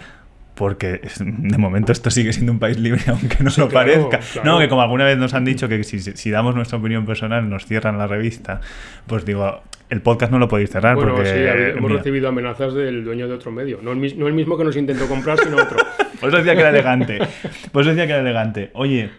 [0.59, 4.18] porque de momento esto sigue siendo un país libre, aunque no Sí, lo claro, parezca.
[4.32, 4.50] claro.
[4.52, 7.48] No, que como alguna vez nos han dicho que si, si damos nuestra opinión personal
[7.48, 8.61] nos cierran la revista,
[9.06, 11.30] pues digo, el podcast no lo podéis cerrar Bueno, porque...
[11.30, 13.78] sí, hemos mira, recibido amenazas del dueño de otro medio.
[13.82, 15.78] No el, mis- no el mismo que nos intentó comprar, sino otro.
[16.20, 17.18] Por eso decía que era elegante.
[17.72, 18.70] Por eso decía que era elegante.
[18.74, 19.11] Oye,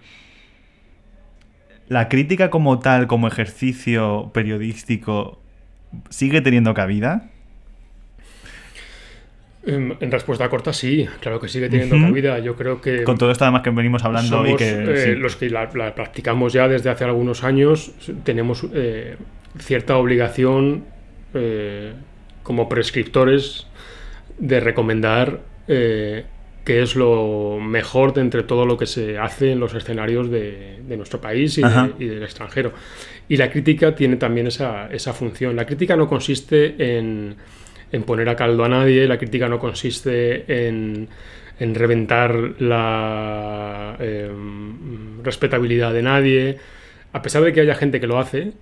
[1.87, 5.41] la crítica como tal, como ejercicio periodístico,
[6.09, 7.29] ¿sigue teniendo cabida?
[9.69, 12.05] En, respuesta corta, sí, claro que sigue teniendo Ujú.
[12.05, 12.39] cabida.
[12.39, 13.03] Yo creo que...
[13.03, 14.69] Con todo esto además que venimos hablando y que...
[14.69, 15.15] eh, sí.
[15.15, 17.91] los que la, la practicamos ya desde hace algunos años,
[18.23, 19.15] tenemos eh,
[19.59, 20.85] cierta obligación
[21.33, 21.93] eh,
[22.43, 23.67] como prescriptores
[24.39, 29.73] de recomendar qué es lo mejor de entre todo lo que se hace en los
[29.75, 32.73] escenarios de, de nuestro país y, de- y del extranjero.
[33.27, 35.55] Y la crítica tiene también esa, esa función.
[35.55, 37.35] La crítica no consiste en,
[37.91, 41.07] en poner a caldo a nadie, la crítica no consiste en,
[41.59, 44.31] en reventar la eh,
[45.23, 46.57] respetabilidad de nadie.
[47.13, 48.53] A pesar de que haya gente que lo hace,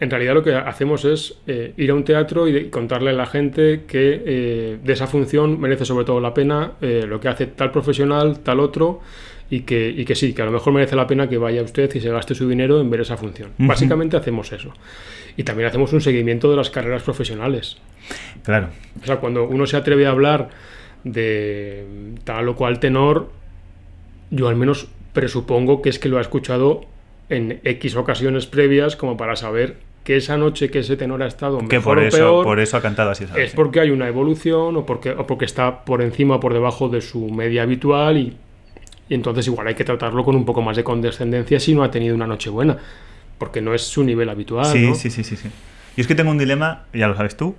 [0.00, 3.26] en realidad lo que hacemos es eh, ir a un teatro y contarle a la
[3.26, 7.46] gente que eh, de esa función merece sobre todo la pena eh, lo que hace
[7.46, 9.00] tal profesional, tal otro,
[9.50, 11.94] y que, y que sí, que a lo mejor merece la pena que vaya usted
[11.94, 13.50] y se gaste su dinero en ver esa función.
[13.58, 14.72] Básicamente hacemos eso.
[15.36, 17.78] Y también hacemos un seguimiento de las carreras profesionales.
[18.42, 18.68] Claro.
[19.02, 20.50] O sea, cuando uno se atreve a hablar
[21.02, 21.84] de
[22.24, 23.30] tal o cual tenor,
[24.30, 26.86] yo al menos presupongo que es que lo ha escuchado
[27.28, 31.58] en X ocasiones previas como para saber que esa noche que ese tenor ha estado
[31.58, 33.26] Que mejor por o eso, peor por eso ha cantado así.
[33.26, 33.48] ¿sabes?
[33.48, 36.88] es porque hay una evolución o porque, o porque está por encima o por debajo
[36.88, 38.36] de su media habitual y,
[39.08, 41.90] y entonces igual hay que tratarlo con un poco más de condescendencia si no ha
[41.90, 42.78] tenido una noche buena,
[43.38, 44.66] porque no es su nivel habitual.
[44.66, 44.94] Sí, ¿no?
[44.94, 45.48] sí, sí, sí, sí.
[45.96, 47.54] Yo es que tengo un dilema, ya lo sabes tú,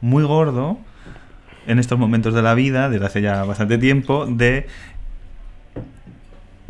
[0.00, 0.78] muy gordo
[1.66, 4.66] en estos momentos de la vida, desde hace ya bastante tiempo, de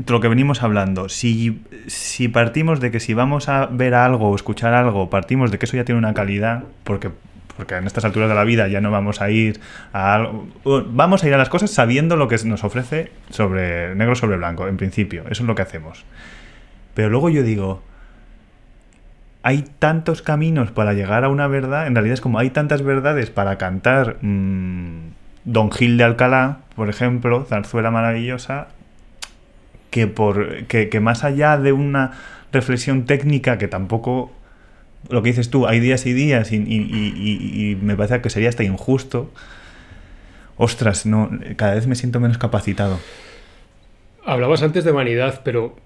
[0.07, 1.09] lo que venimos hablando.
[1.09, 5.59] Si, si partimos de que si vamos a ver algo o escuchar algo, partimos de
[5.59, 7.11] que eso ya tiene una calidad, porque,
[7.57, 9.61] porque en estas alturas de la vida ya no vamos a ir
[9.93, 10.47] a algo.
[10.65, 14.69] Vamos a ir a las cosas sabiendo lo que nos ofrece sobre negro sobre blanco,
[14.69, 15.23] en principio.
[15.31, 16.05] Eso es lo que hacemos.
[16.95, 17.83] Pero luego yo digo,
[19.43, 23.31] hay tantos caminos para llegar a una verdad, en realidad es como hay tantas verdades
[23.31, 25.11] para cantar mm,
[25.45, 28.69] Don Gil de Alcalá, por ejemplo, zarzuela maravillosa,
[29.91, 32.11] que, por, que, que más allá de una
[32.53, 34.33] reflexión técnica que tampoco,
[35.11, 38.31] lo que dices tú, hay días y días y, y- y- y me parece que
[38.31, 39.31] sería hasta injusto,
[40.57, 42.99] ostras, no, cada vez me siento menos capacitado.
[44.25, 45.77] Hablabas antes de vanidad, pero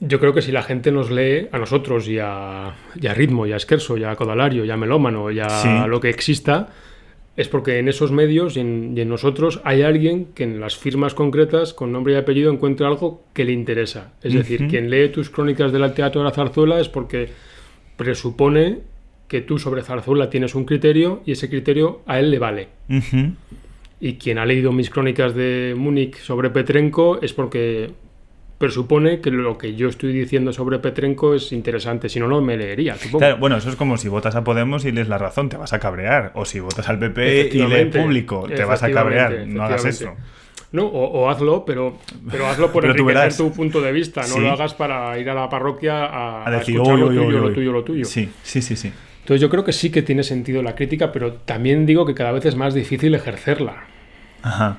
[0.00, 3.46] yo creo que si la gente nos lee a nosotros y a, y a Ritmo,
[3.46, 5.68] y a Esquerso, y a Codalario, y a Melómano, y a Sí.
[5.86, 6.70] lo que exista,
[7.36, 10.76] es porque en esos medios y en, y en nosotros hay alguien que en las
[10.76, 14.12] firmas concretas, con nombre y apellido, encuentra algo que le interesa.
[14.22, 17.30] Es decir, quien lee tus crónicas del teatro de la zarzuela es porque
[18.02, 18.80] presupone
[19.28, 22.68] que tú sobre zarzuela tienes un criterio y ese criterio a él le vale.
[24.00, 27.92] Y quien ha leído mis crónicas de Múnich sobre Petrenko es porque
[28.58, 32.08] presupone que lo que yo estoy diciendo sobre Petrenko es interesante.
[32.08, 33.18] Si no, no me leería, supongo.
[33.20, 35.72] Claro, bueno, eso es como si votas a Podemos y lees la razón, te vas
[35.72, 36.32] a cabrear.
[36.34, 39.46] O si votas al PP y lees público, te vas a cabrear.
[39.46, 40.14] No hagas eso.
[40.72, 41.98] No, o, o hazlo, pero,
[42.30, 44.22] pero hazlo por Pero enriquecer tu punto de vista.
[44.22, 44.40] No Sí.
[44.40, 47.46] lo hagas para ir a la parroquia a, A decir, escuchar "Oy, lo tuyo, lo
[47.48, 47.54] oy".
[47.54, 48.04] tuyo, lo tuyo.
[48.06, 48.90] Sí, sí, sí, sí.
[49.20, 52.32] Entonces yo creo que sí que tiene sentido la crítica, pero también digo que cada
[52.32, 53.84] vez es más difícil ejercerla.
[54.42, 54.78] Ajá.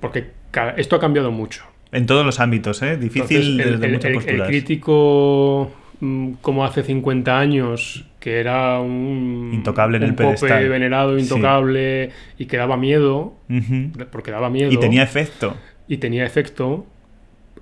[0.00, 0.28] Porque
[0.76, 1.64] esto ha cambiado mucho.
[1.92, 2.96] En todos los ámbitos, ¿eh?
[2.96, 8.80] Difícil Entonces, el, desde el- muchas el- crítico mm, como hace 50 años, que era
[8.80, 10.66] un, Intocable en un el pope pedestal.
[10.70, 11.24] venerado, Sí.
[11.24, 12.08] intocable
[12.38, 13.34] y que daba miedo,
[14.10, 15.54] porque daba miedo Y tenía efecto.
[15.88, 16.86] y tenía efecto,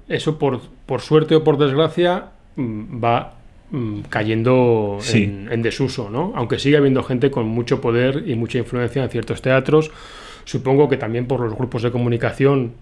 [0.09, 3.35] eso por, por suerte o por desgracia mm, va
[3.73, 5.25] mm, cayendo Sí.
[5.25, 6.33] en, en desuso, ¿no?
[6.37, 9.91] Aunque sigue habiendo gente con mucho poder y mucha influencia en ciertos teatros,
[10.45, 12.75] supongo que también por los grupos de comunicación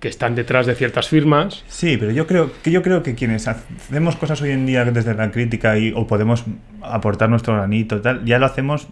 [0.00, 1.64] que están detrás de ciertas firmas.
[1.68, 5.14] Sí, pero yo creo que yo creo que quienes hacemos cosas hoy en día desde
[5.14, 6.44] la crítica y, o podemos
[6.82, 8.88] aportar nuestro granito tal, ya lo hacemos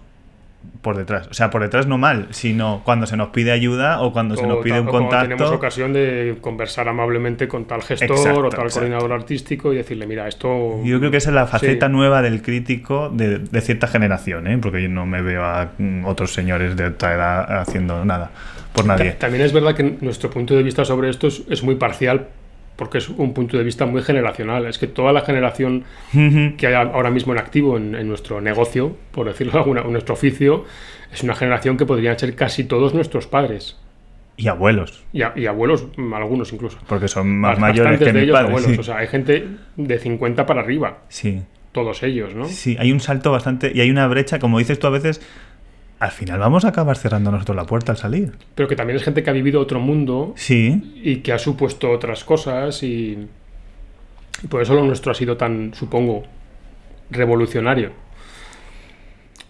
[0.82, 1.28] por detrás.
[1.28, 4.44] O sea, por detrás no mal, sino cuando se nos pide ayuda o cuando se
[4.44, 5.54] o nos pide un o cuando tenemos contacto.
[5.56, 8.72] ocasión de conversar amablemente con tal gestor Exacto, o tal exacto.
[8.80, 10.80] coordinador artístico y decirle, mira, esto...
[10.82, 11.92] Yo creo que esa es la faceta Sí.
[11.92, 14.58] nueva del crítico de, de cierta generación, ¿eh?
[14.58, 18.30] porque yo no me veo a mm, otros señores de otra edad haciendo nada
[18.72, 19.12] por nadie.
[19.12, 22.26] Ta- También es verdad que nuestro punto de vista sobre esto es, es muy parcial
[22.82, 24.66] porque es un punto de vista muy generacional.
[24.66, 28.96] Es que toda la generación que hay ahora mismo en activo en, en nuestro negocio,
[29.12, 30.64] por decirlo de alguna, en nuestro oficio,
[31.12, 33.78] es una generación que podrían ser casi todos nuestros padres
[34.36, 36.78] y abuelos, y, a- y abuelos, mm, algunos incluso.
[36.88, 38.72] porque son más mayores que de ellos abuelos.
[38.72, 38.76] sí.
[38.80, 41.40] O sea, hay gente de 50 para arriba, sí.
[41.70, 42.46] todos ellos, ¿no?
[42.46, 43.70] Sí, hay un salto bastante.
[43.72, 45.20] Y hay una brecha, como dices tú a veces.
[46.02, 48.32] Al final vamos a acabar cerrando nosotros la puerta al salir.
[48.56, 51.90] Pero que también es gente que ha vivido otro mundo Sí, y que ha supuesto
[51.90, 53.28] otras cosas y,
[54.42, 56.24] y por eso lo nuestro ha sido tan, supongo,
[57.10, 57.92] revolucionario.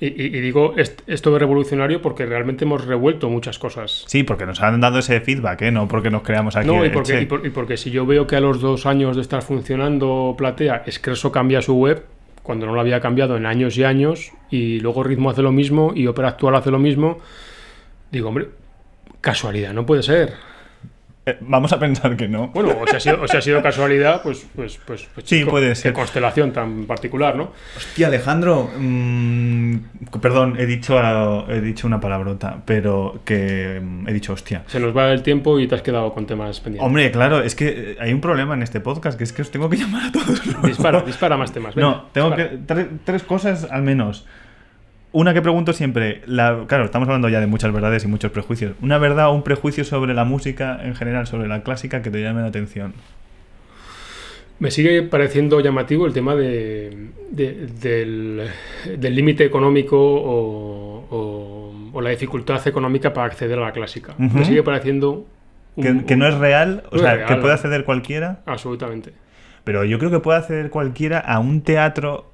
[0.00, 4.05] Y, y- y digo est- esto de revolucionario porque realmente hemos revuelto muchas cosas.
[4.09, 5.70] sí, porque nos han dado ese feedback, ¿eh?
[5.70, 6.66] No porque nos creamos aquí.
[6.66, 9.22] No, y porque, por- y porque si yo veo que a los dos años de
[9.22, 12.05] estar funcionando Platea, Escreso cambia su web,
[12.43, 15.93] cuando no lo había cambiado en años y años, y luego Ritmo hace lo mismo
[15.95, 17.18] y Ópera Actual hace lo mismo,
[18.11, 18.49] digo, hombre,
[19.20, 20.51] casualidad, no puede ser.
[21.25, 22.49] Eh, vamos a pensar que no.
[22.49, 25.39] Bueno, o si ha sido, o si ha sido casualidad, pues, pues, pues, pues Sí,
[25.39, 25.93] chico, puede qué ser.
[25.93, 27.53] constelación tan particular, ¿no?
[27.77, 29.81] Hostia, Alejandro, mm, mm,
[30.20, 30.99] perdón, he dicho,
[31.49, 34.64] he dicho una palabrota, pero que mm, he dicho hostia.
[34.66, 36.85] Se nos va el tiempo y te has quedado con temas pendientes.
[36.85, 39.70] Hombre, claro, es que hay un problema en este podcast, que es que os tengo
[39.70, 40.43] que llamar a todos.
[40.64, 41.77] Dispara, dispara más temas.
[41.77, 42.59] no, tengo que.
[43.05, 44.27] tres cosas al menos.
[45.12, 48.72] Una que pregunto siempre, la, claro, estamos hablando ya de muchas verdades y muchos prejuicios.
[48.80, 52.22] ¿Una verdad o un prejuicio sobre la música en general, sobre la clásica, que te
[52.22, 52.94] llame la atención?
[54.58, 58.48] Me sigue pareciendo llamativo el tema de, del
[59.00, 64.14] límite económico o, la dificultad económica para acceder a la clásica.
[64.18, 65.26] Me sigue pareciendo...
[65.76, 68.40] que, no es real, o sea, que puede acceder cualquiera.
[68.46, 69.12] Absolutamente.
[69.64, 72.32] Pero yo creo que puede acceder cualquiera a un teatro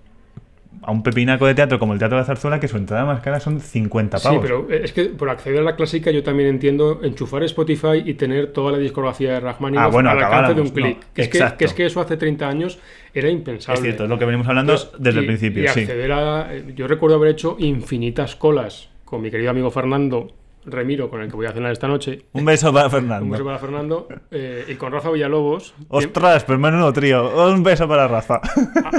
[0.83, 3.21] a un pepinaco de teatro como el Teatro de la Zarzuela que su entrada más
[3.21, 4.39] cara son 50 pavos.
[4.39, 8.15] Sí, pero es que por acceder a la clásica yo también entiendo enchufar Spotify y
[8.15, 10.99] tener toda la discografía de Rachmaninoff ah, bueno, al alcance de un clic.
[11.13, 12.79] que, es que, eso hace 30 años
[13.13, 13.81] era impensable.
[13.81, 15.65] Es cierto, es lo que venimos hablando desde el principio.
[15.65, 16.51] Y acceder a...
[16.75, 20.33] Yo recuerdo haber hecho infinitas colas con mi querido amigo Fernando
[20.65, 22.27] Remiro, con el que voy a cenar esta noche.
[22.33, 23.25] Un beso para Fernando.
[23.25, 24.09] Un beso para Fernando.
[24.31, 25.75] Eh, y con Rafa Villalobos.
[25.89, 27.49] Ostras, pero menudo trío.
[27.51, 28.41] Un beso para Rafa.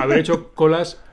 [0.01, 1.03] haber hecho colas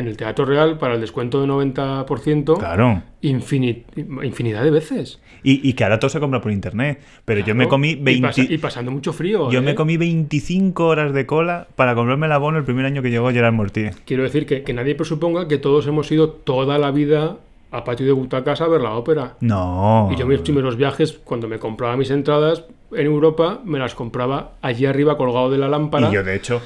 [0.00, 2.58] en el Teatro Real para el descuento de 90%.
[2.58, 3.02] Claro.
[3.22, 5.20] infinidad de veces.
[5.42, 7.00] Y, que ahora todo se compra por internet.
[7.24, 8.46] Pero yo me comí 20...
[8.48, 9.50] Y, pasando mucho frío.
[9.50, 9.74] Yo me ¿eh?
[9.74, 13.54] comí 25 horas de cola para comprarme el abono el primer año que llegó Gerard
[13.54, 13.94] Mortier.
[14.04, 17.36] Quiero decir que, que nadie presuponga que todos hemos ido toda la vida
[17.70, 19.36] a patio de butacas a ver la ópera.
[19.40, 20.08] No.
[20.12, 24.52] Y yo mis primeros viajes, cuando me compraba mis entradas en Europa, me las compraba
[24.60, 26.08] allí arriba colgado de la lámpara.
[26.08, 26.60] Y yo, de hecho,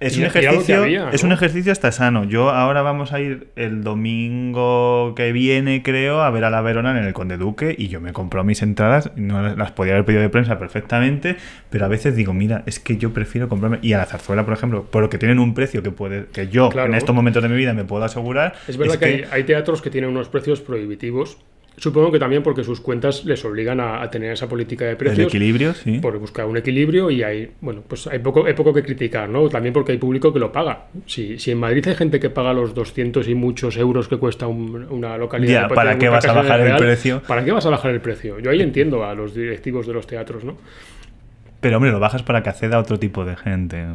[0.00, 2.24] es un ejercicio, es un ejercicio hasta sano.
[2.24, 6.96] Yo ahora vamos a ir el domingo que viene, creo, a ver a la Verona
[6.98, 10.22] en el Conde Duque y yo me compro mis entradas, no las podía haber pedido
[10.22, 11.36] de prensa perfectamente,
[11.70, 14.54] pero a veces digo, mira, es que yo prefiero comprarme y a la zarzuela, por
[14.54, 17.74] ejemplo, porque tienen un precio que puede que yo en estos momentos de mi vida
[17.74, 18.54] me puedo asegurar.
[18.68, 21.38] Es verdad que, hay teatros que tienen unos precios prohibitivos
[21.78, 25.18] Supongo que también porque sus cuentas les obligan a, tener esa política de precios.
[25.18, 25.98] El equilibrio, sí.
[26.00, 29.48] Por buscar un equilibrio y hay, bueno, pues hay poco, hay poco que criticar, ¿no?
[29.48, 30.86] También porque hay público que lo paga.
[31.06, 34.46] Si, si en Madrid hay gente que paga los 200 y muchos euros que cuesta
[34.48, 35.68] una localidad.
[35.68, 37.22] ¿para qué vas a bajar el precio?
[37.26, 38.40] ¿Para qué vas a bajar el precio?
[38.40, 40.56] Yo ahí entiendo a los directivos de los teatros, ¿no?
[41.60, 43.86] Pero hombre, lo bajas para que acceda a otro tipo de gente.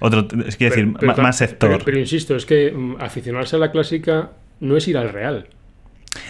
[0.00, 1.80] Otro, es decir, más, sector.
[1.84, 5.46] pero, insisto, es que mm, aficionarse a la clásica no es ir al Real.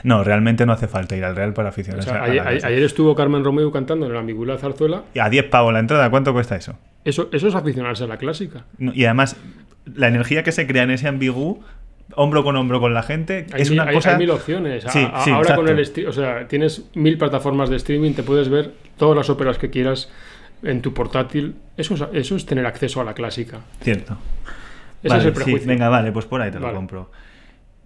[0.03, 2.11] No, realmente no hace falta ir al Real para aficionarse.
[2.11, 5.05] ayer, estuvo Carmen Romeo cantando en la Zarzuela.
[5.15, 6.79] Y a 10 pavos la entrada, ¿cuánto cuesta eso?
[7.05, 8.65] Eso, eso es aficionarse a la clásica.
[8.79, 9.37] y además,
[9.95, 11.63] la energía que se crea en ese ambigú
[12.15, 13.47] hombro con hombro con la gente.
[13.57, 14.13] es una cosa...
[14.13, 14.85] hay mil opciones.
[14.95, 19.29] ahora con el o sea, tienes mil plataformas de streaming, te puedes ver todas las
[19.31, 20.11] óperas que quieras
[20.63, 21.57] en tu portátil.
[21.77, 23.61] Eso es, eso es tener acceso a la clásica.
[23.81, 24.17] Cierto.
[25.03, 25.69] Ese es el prejuicio.
[25.69, 27.11] venga, vale, pues por ahí te lo compro.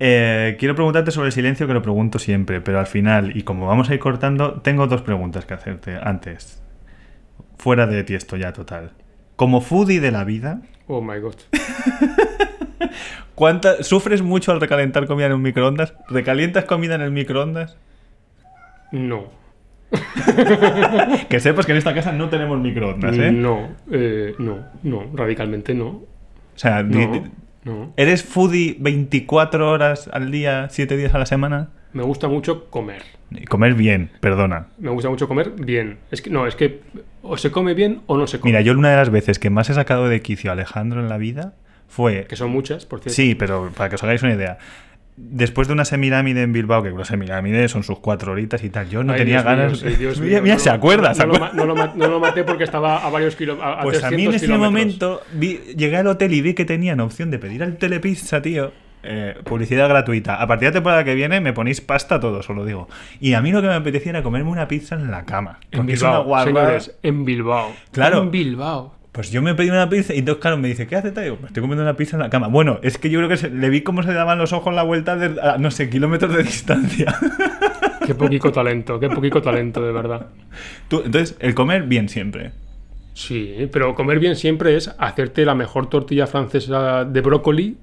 [0.02, 3.66] Eh, quiero preguntarte sobre el silencio que lo pregunto siempre, pero al final, y como
[3.66, 6.62] vamos a ir cortando, tengo dos preguntas que hacerte antes.
[7.58, 8.92] Fuera de ti esto ya total.
[9.36, 10.62] Como foodie de la vida.
[10.86, 11.34] Oh my god.
[13.34, 15.94] ¿Cuánta, ¿Sufres mucho al recalentar comida en un microondas?
[16.08, 17.76] ¿Recalientas comida en el microondas?
[18.92, 19.28] No.
[21.28, 23.32] que sepas que en esta casa no tenemos microondas, ¿eh?
[23.32, 25.88] No, eh, no, no, radicalmente no.
[25.88, 26.06] O
[26.54, 26.82] sea,
[27.96, 31.70] ¿Eres foodie 24 horas al día, 7 días a la semana?
[31.92, 33.02] Me gusta mucho comer.
[33.48, 34.68] comer bien, perdona.
[34.78, 35.98] Me gusta mucho comer bien.
[36.10, 36.80] Es que no, es que
[37.22, 38.52] o se come bien o no se come.
[38.52, 41.08] Mira, yo una de las veces que más he sacado de quicio a Alejandro en
[41.08, 41.54] la vida
[41.88, 42.26] fue.
[42.26, 43.14] Que son muchas, por cierto.
[43.14, 44.58] Sí, pero para que os hagáis una idea
[45.20, 48.88] después de una semirámide en Bilbao, que una semirámide son sus cuatro horitas y tal,
[48.88, 49.82] yo no tenía ganas.
[50.20, 51.12] mira, se acuerda.
[51.54, 53.78] No, lo, maté porque estaba a varios kilómetros.
[53.82, 57.38] Pues a mí en ese momento llegué al hotel y vi que tenían opción de
[57.38, 58.72] pedir al telepizza, tío.
[59.02, 60.34] Eh, publicidad gratuita.
[60.34, 62.86] A partir de la temporada que viene me ponéis pasta todo, os lo digo.
[63.18, 65.58] Y a mí lo que me apetecía era comerme una pizza en la cama.
[65.70, 67.72] En Bilbao, señores, en Bilbao.
[67.92, 68.22] Claro.
[68.22, 68.99] En Bilbao.
[69.20, 71.10] Pues yo me pedí una pizza y entonces, claro, me dice, ¿qué hace?
[71.10, 72.48] Digo, me estoy comiendo una pizza en la cama.
[72.48, 75.14] Bueno, es que yo creo que le vi cómo se daban los ojos la vuelta
[75.14, 77.14] de, no sé, kilómetros de distancia.
[78.06, 80.28] Qué poquito talento, qué poquito talento, de verdad.
[80.88, 82.52] Tú, entonces, el comer bien siempre.
[83.12, 87.76] Sí, pero comer bien siempre es hacerte la mejor tortilla francesa de brócoli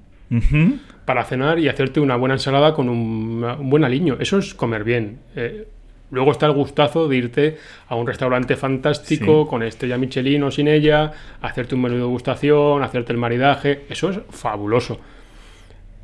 [1.04, 4.16] para cenar y hacerte una buena ensalada con un, buen aliño.
[4.18, 5.20] Eso es comer bien.
[5.36, 5.68] Eh,
[6.10, 10.68] Luego está el gustazo de irte a un restaurante fantástico con estrella Michelin o sin
[10.68, 13.84] ella, hacerte un menú de gustación, hacerte el maridaje.
[13.90, 15.00] Eso es fabuloso.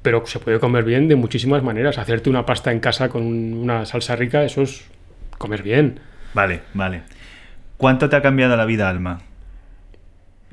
[0.02, 1.96] Pero se puede comer bien de muchísimas maneras.
[1.96, 4.84] Hacerte una pasta en casa con una salsa rica, eso es
[5.38, 6.00] comer bien.
[6.34, 7.02] Vale, vale.
[7.78, 9.20] ¿Cuánto te ha cambiado la vida, Alma?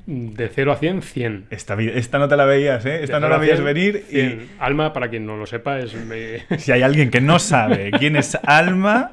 [0.05, 1.45] De 0 a 100, 100.
[1.49, 3.03] Esta, esta no te la veías, ¿eh?
[3.03, 4.05] Esta De no la veías 100, venir.
[4.09, 4.49] 100.
[4.59, 7.91] Alma, para quien no lo sepa, es mi, Y si hay alguien que no sabe
[7.91, 9.11] quién es Alma,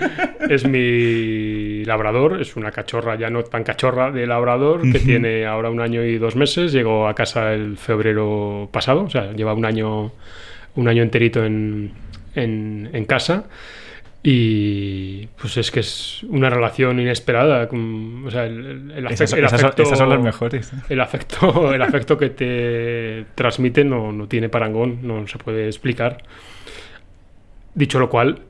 [0.48, 5.70] es mi labrador, es una cachorra ya no tan cachorra de labrador, que tiene ahora
[5.70, 6.72] un año y dos meses.
[6.72, 10.12] Llegó a casa el febrero pasado, o sea, lleva un año,
[10.74, 11.92] un año enterito en,
[12.34, 13.44] en, en casa.
[14.22, 17.68] Y pues es que es una relación inesperada.
[17.68, 20.70] con- o sea, el, esas, el afecto, esas son las mejores.
[20.88, 26.18] el afecto, el afecto que te transmite no, no tiene parangón, no se puede explicar.
[27.74, 28.40] Dicho lo cual,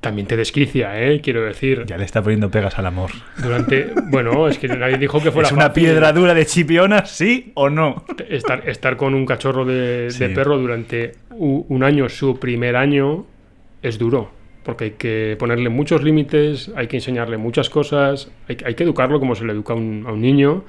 [0.00, 1.20] también te desquicia, ¿eh?
[1.20, 1.84] quiero decir.
[1.86, 3.10] Ya le está poniendo pegas al amor.
[3.42, 3.90] Durante.
[4.10, 5.82] Bueno, es que nadie dijo que fuera ¿Es una fácil.
[5.84, 8.04] piedra dura de chipiona, sí o no?
[8.28, 13.26] Estar, estar con un cachorro de, perro durante un año, su primer año,
[13.82, 14.35] es duro.
[14.66, 19.20] Porque hay que ponerle muchos límites, hay que enseñarle muchas cosas, hay, hay que educarlo
[19.20, 20.64] como se le educa a un, a un niño.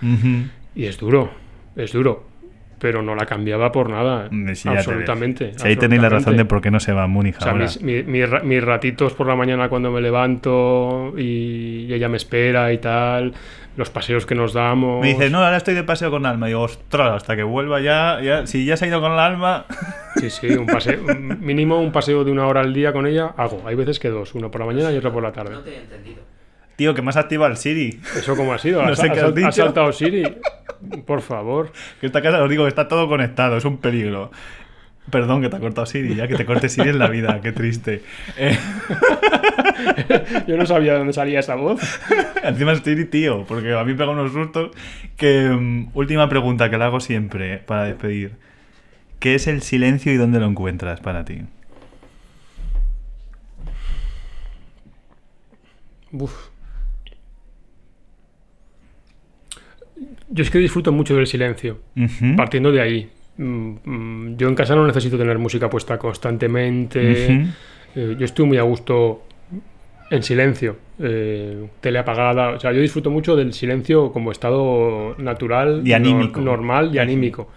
[0.76, 1.32] Y es duro,
[1.76, 2.27] es duro.
[2.80, 4.28] Pero no la cambiaba por nada.
[4.30, 5.54] Mm, sí, absolutamente.
[5.56, 7.52] Si ahí tenéis la razón de por qué no se va a Múnich O sea,
[7.54, 7.64] ahora.
[7.64, 12.08] mis, mi- mi ra- mis ratitos por la mañana cuando me levanto y, y ella
[12.10, 13.34] me espera y tal,
[13.76, 15.02] los paseos que nos damos.
[15.02, 16.48] Me dice, no, ahora estoy de paseo con Alma.
[16.48, 19.20] Y digo, ostras, hasta que vuelva ya, ya si ya se ha ido con el
[19.20, 19.66] Alma...
[20.18, 21.00] Sí, sí, un paseo,
[21.42, 23.62] mínimo un paseo de una hora al día con ella hago.
[23.68, 25.52] Hay veces que dos, uno por la mañana y otro por la tarde.
[25.54, 26.22] No te he entendido.
[26.78, 28.00] Tío, que más activa el Siri.
[28.18, 28.82] ¿Eso cómo ha sido?
[28.86, 29.48] No sé ¿Has, qué has- has dicho.
[29.50, 30.24] has saltado Siri?
[31.06, 31.74] Por favor.
[32.00, 34.32] Que esta casa, os digo, que está todo conectado, es un peligro.
[35.10, 37.52] Perdón que te ha cortado Siri, ya que te corte Siri en la vida, qué
[37.54, 38.04] triste.
[38.38, 38.58] Eh,
[40.48, 41.80] Yo no sabía de dónde salía esa voz.
[42.44, 44.72] encima es Siri, tío, porque a mí me pega unos sustos.
[45.16, 48.34] Que mm, última pregunta que le hago siempre para despedir.
[49.20, 51.42] ¿Qué es el silencio y dónde lo encuentras para ti?
[56.12, 56.47] Uf.
[60.30, 61.80] Yo es que disfruto mucho del silencio.
[62.36, 63.10] Partiendo de ahí.
[63.38, 67.48] Mm, mm, Yo en casa no necesito tener música puesta constantemente.
[67.96, 69.24] Eh, yo estoy muy a gusto
[70.10, 72.50] en silencio, eh, tele apagada.
[72.50, 76.40] O sea, yo disfruto mucho del silencio como estado natural, Y anímico.
[76.40, 77.50] nor- normal y anímico.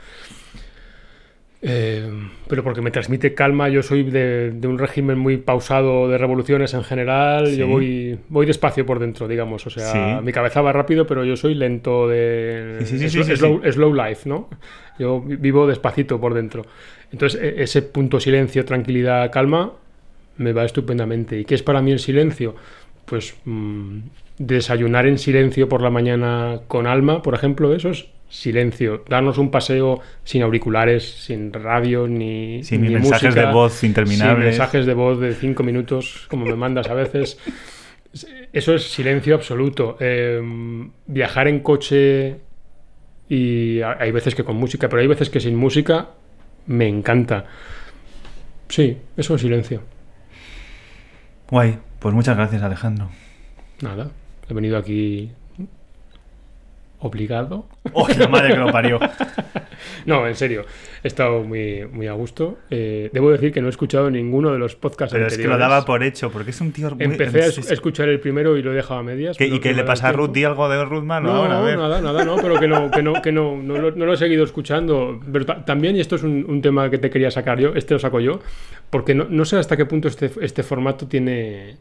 [1.63, 2.09] Eh,
[2.49, 6.73] pero porque me transmite calma, yo soy de, de un régimen muy pausado de revoluciones
[6.73, 7.57] en general, Sí.
[7.59, 10.25] yo voy, voy despacio por dentro, digamos, o sea, Sí.
[10.25, 14.27] mi cabeza va rápido, pero yo soy lento de Sí, sí, sí, slow, slow- life,
[14.27, 14.49] ¿no?
[14.99, 16.65] Yo vi- vivo despacito por dentro.
[17.13, 19.73] Entonces, e- ese punto silencio, tranquilidad, calma,
[20.39, 21.39] me va estupendamente.
[21.39, 22.55] ¿Y qué es para mí el silencio?
[23.05, 23.99] Pues mm,
[24.39, 29.05] desayunar en silencio por la mañana con alma, por ejemplo, eso es silencio.
[29.09, 34.37] Darnos un paseo sin auriculares, sin radio, ni, Sin ni mensajes música, de voz interminables.
[34.37, 37.37] Sin mensajes de voz de cinco minutos, como me mandas a veces.
[38.53, 39.97] Eso es silencio absoluto.
[40.01, 40.41] Eh,
[41.07, 42.37] viajar en coche
[43.29, 46.09] y ha- hay veces que con música, pero hay veces que sin música
[46.67, 47.45] me encanta.
[48.69, 49.83] Sí, eso es silencio.
[51.51, 53.11] Guay, pues muchas gracias Alejandro.
[53.83, 54.11] Nada,
[54.49, 55.31] he venido aquí
[57.01, 57.67] obligado.
[57.93, 58.99] ¡Oh, la madre que lo parió!
[60.05, 60.65] No, en serio,
[61.03, 62.59] he estado muy, muy a gusto.
[62.71, 65.57] Eh, debo decir que no he escuchado ninguno de los podcasts Pero es que lo
[65.57, 67.05] daba por hecho, porque es un tío muy...
[67.05, 69.37] Empecé a escuchar el primero y lo he dejado a medias.
[69.39, 70.31] ¿Qué- pero ¿Y qué le pasa a Ruth?
[70.33, 71.79] Di algo de Ruth Mano No, ahora, a ver.
[71.79, 74.17] nada, nada, no, pero que no, que no, que no, no, lo, no lo he
[74.19, 75.21] seguido escuchando.
[75.33, 78.01] Pero también, y esto es un, un tema que te quería sacar yo, este lo
[78.01, 78.41] saco yo,
[78.91, 81.77] porque no, no sé hasta qué punto este, este formato tiene,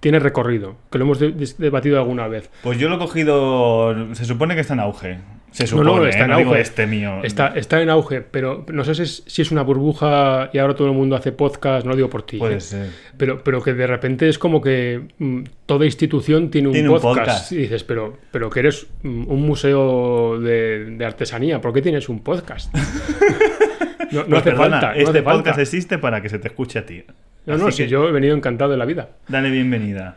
[0.00, 1.18] tiene recorrido, que lo hemos
[1.58, 2.50] debatido alguna vez.
[2.62, 4.14] Pues yo lo he cogido...
[4.14, 5.18] Se supone que está en auge.
[5.50, 6.10] Se No, supone, no, ¿eh?
[6.10, 6.60] está en No digo auge.
[6.60, 7.20] este mío.
[7.24, 10.74] Está, está en auge, pero no sé si es, si es una burbuja y ahora
[10.74, 12.36] todo el mundo hace podcast, no lo digo por ti.
[12.36, 12.60] Puede ¿eh?
[12.60, 12.90] ser.
[13.16, 17.00] Pero, pero que de repente es como que mm, toda institución tiene un, Tiene un
[17.00, 17.18] podcast.
[17.26, 17.52] podcast.
[17.52, 22.08] Y dices, pero, pero que eres mm, un museo de, de artesanía, ¿por qué tienes
[22.10, 22.72] un podcast?
[24.12, 24.86] no no Pues hace perdona, falta.
[24.88, 25.38] no este hace falta.
[25.38, 27.04] podcast existe para que se te escuche a ti.
[27.46, 29.10] No, no, Así si que yo he venido encantado de la vida.
[29.28, 30.16] Dale bienvenida.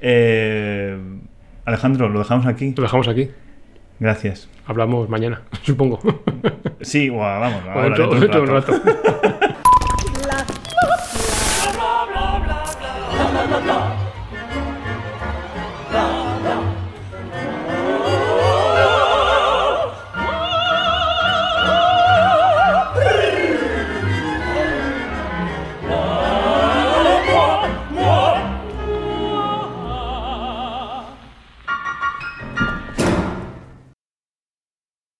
[0.00, 0.96] Eh,
[1.64, 2.74] Alejandro, lo dejamos aquí.
[2.76, 3.30] Lo dejamos aquí.
[3.98, 4.48] Gracias.
[4.66, 6.00] Hablamos mañana, supongo.
[6.80, 7.62] Sí, guau, vamos.
[7.74, 8.72] O dentro, de un rato.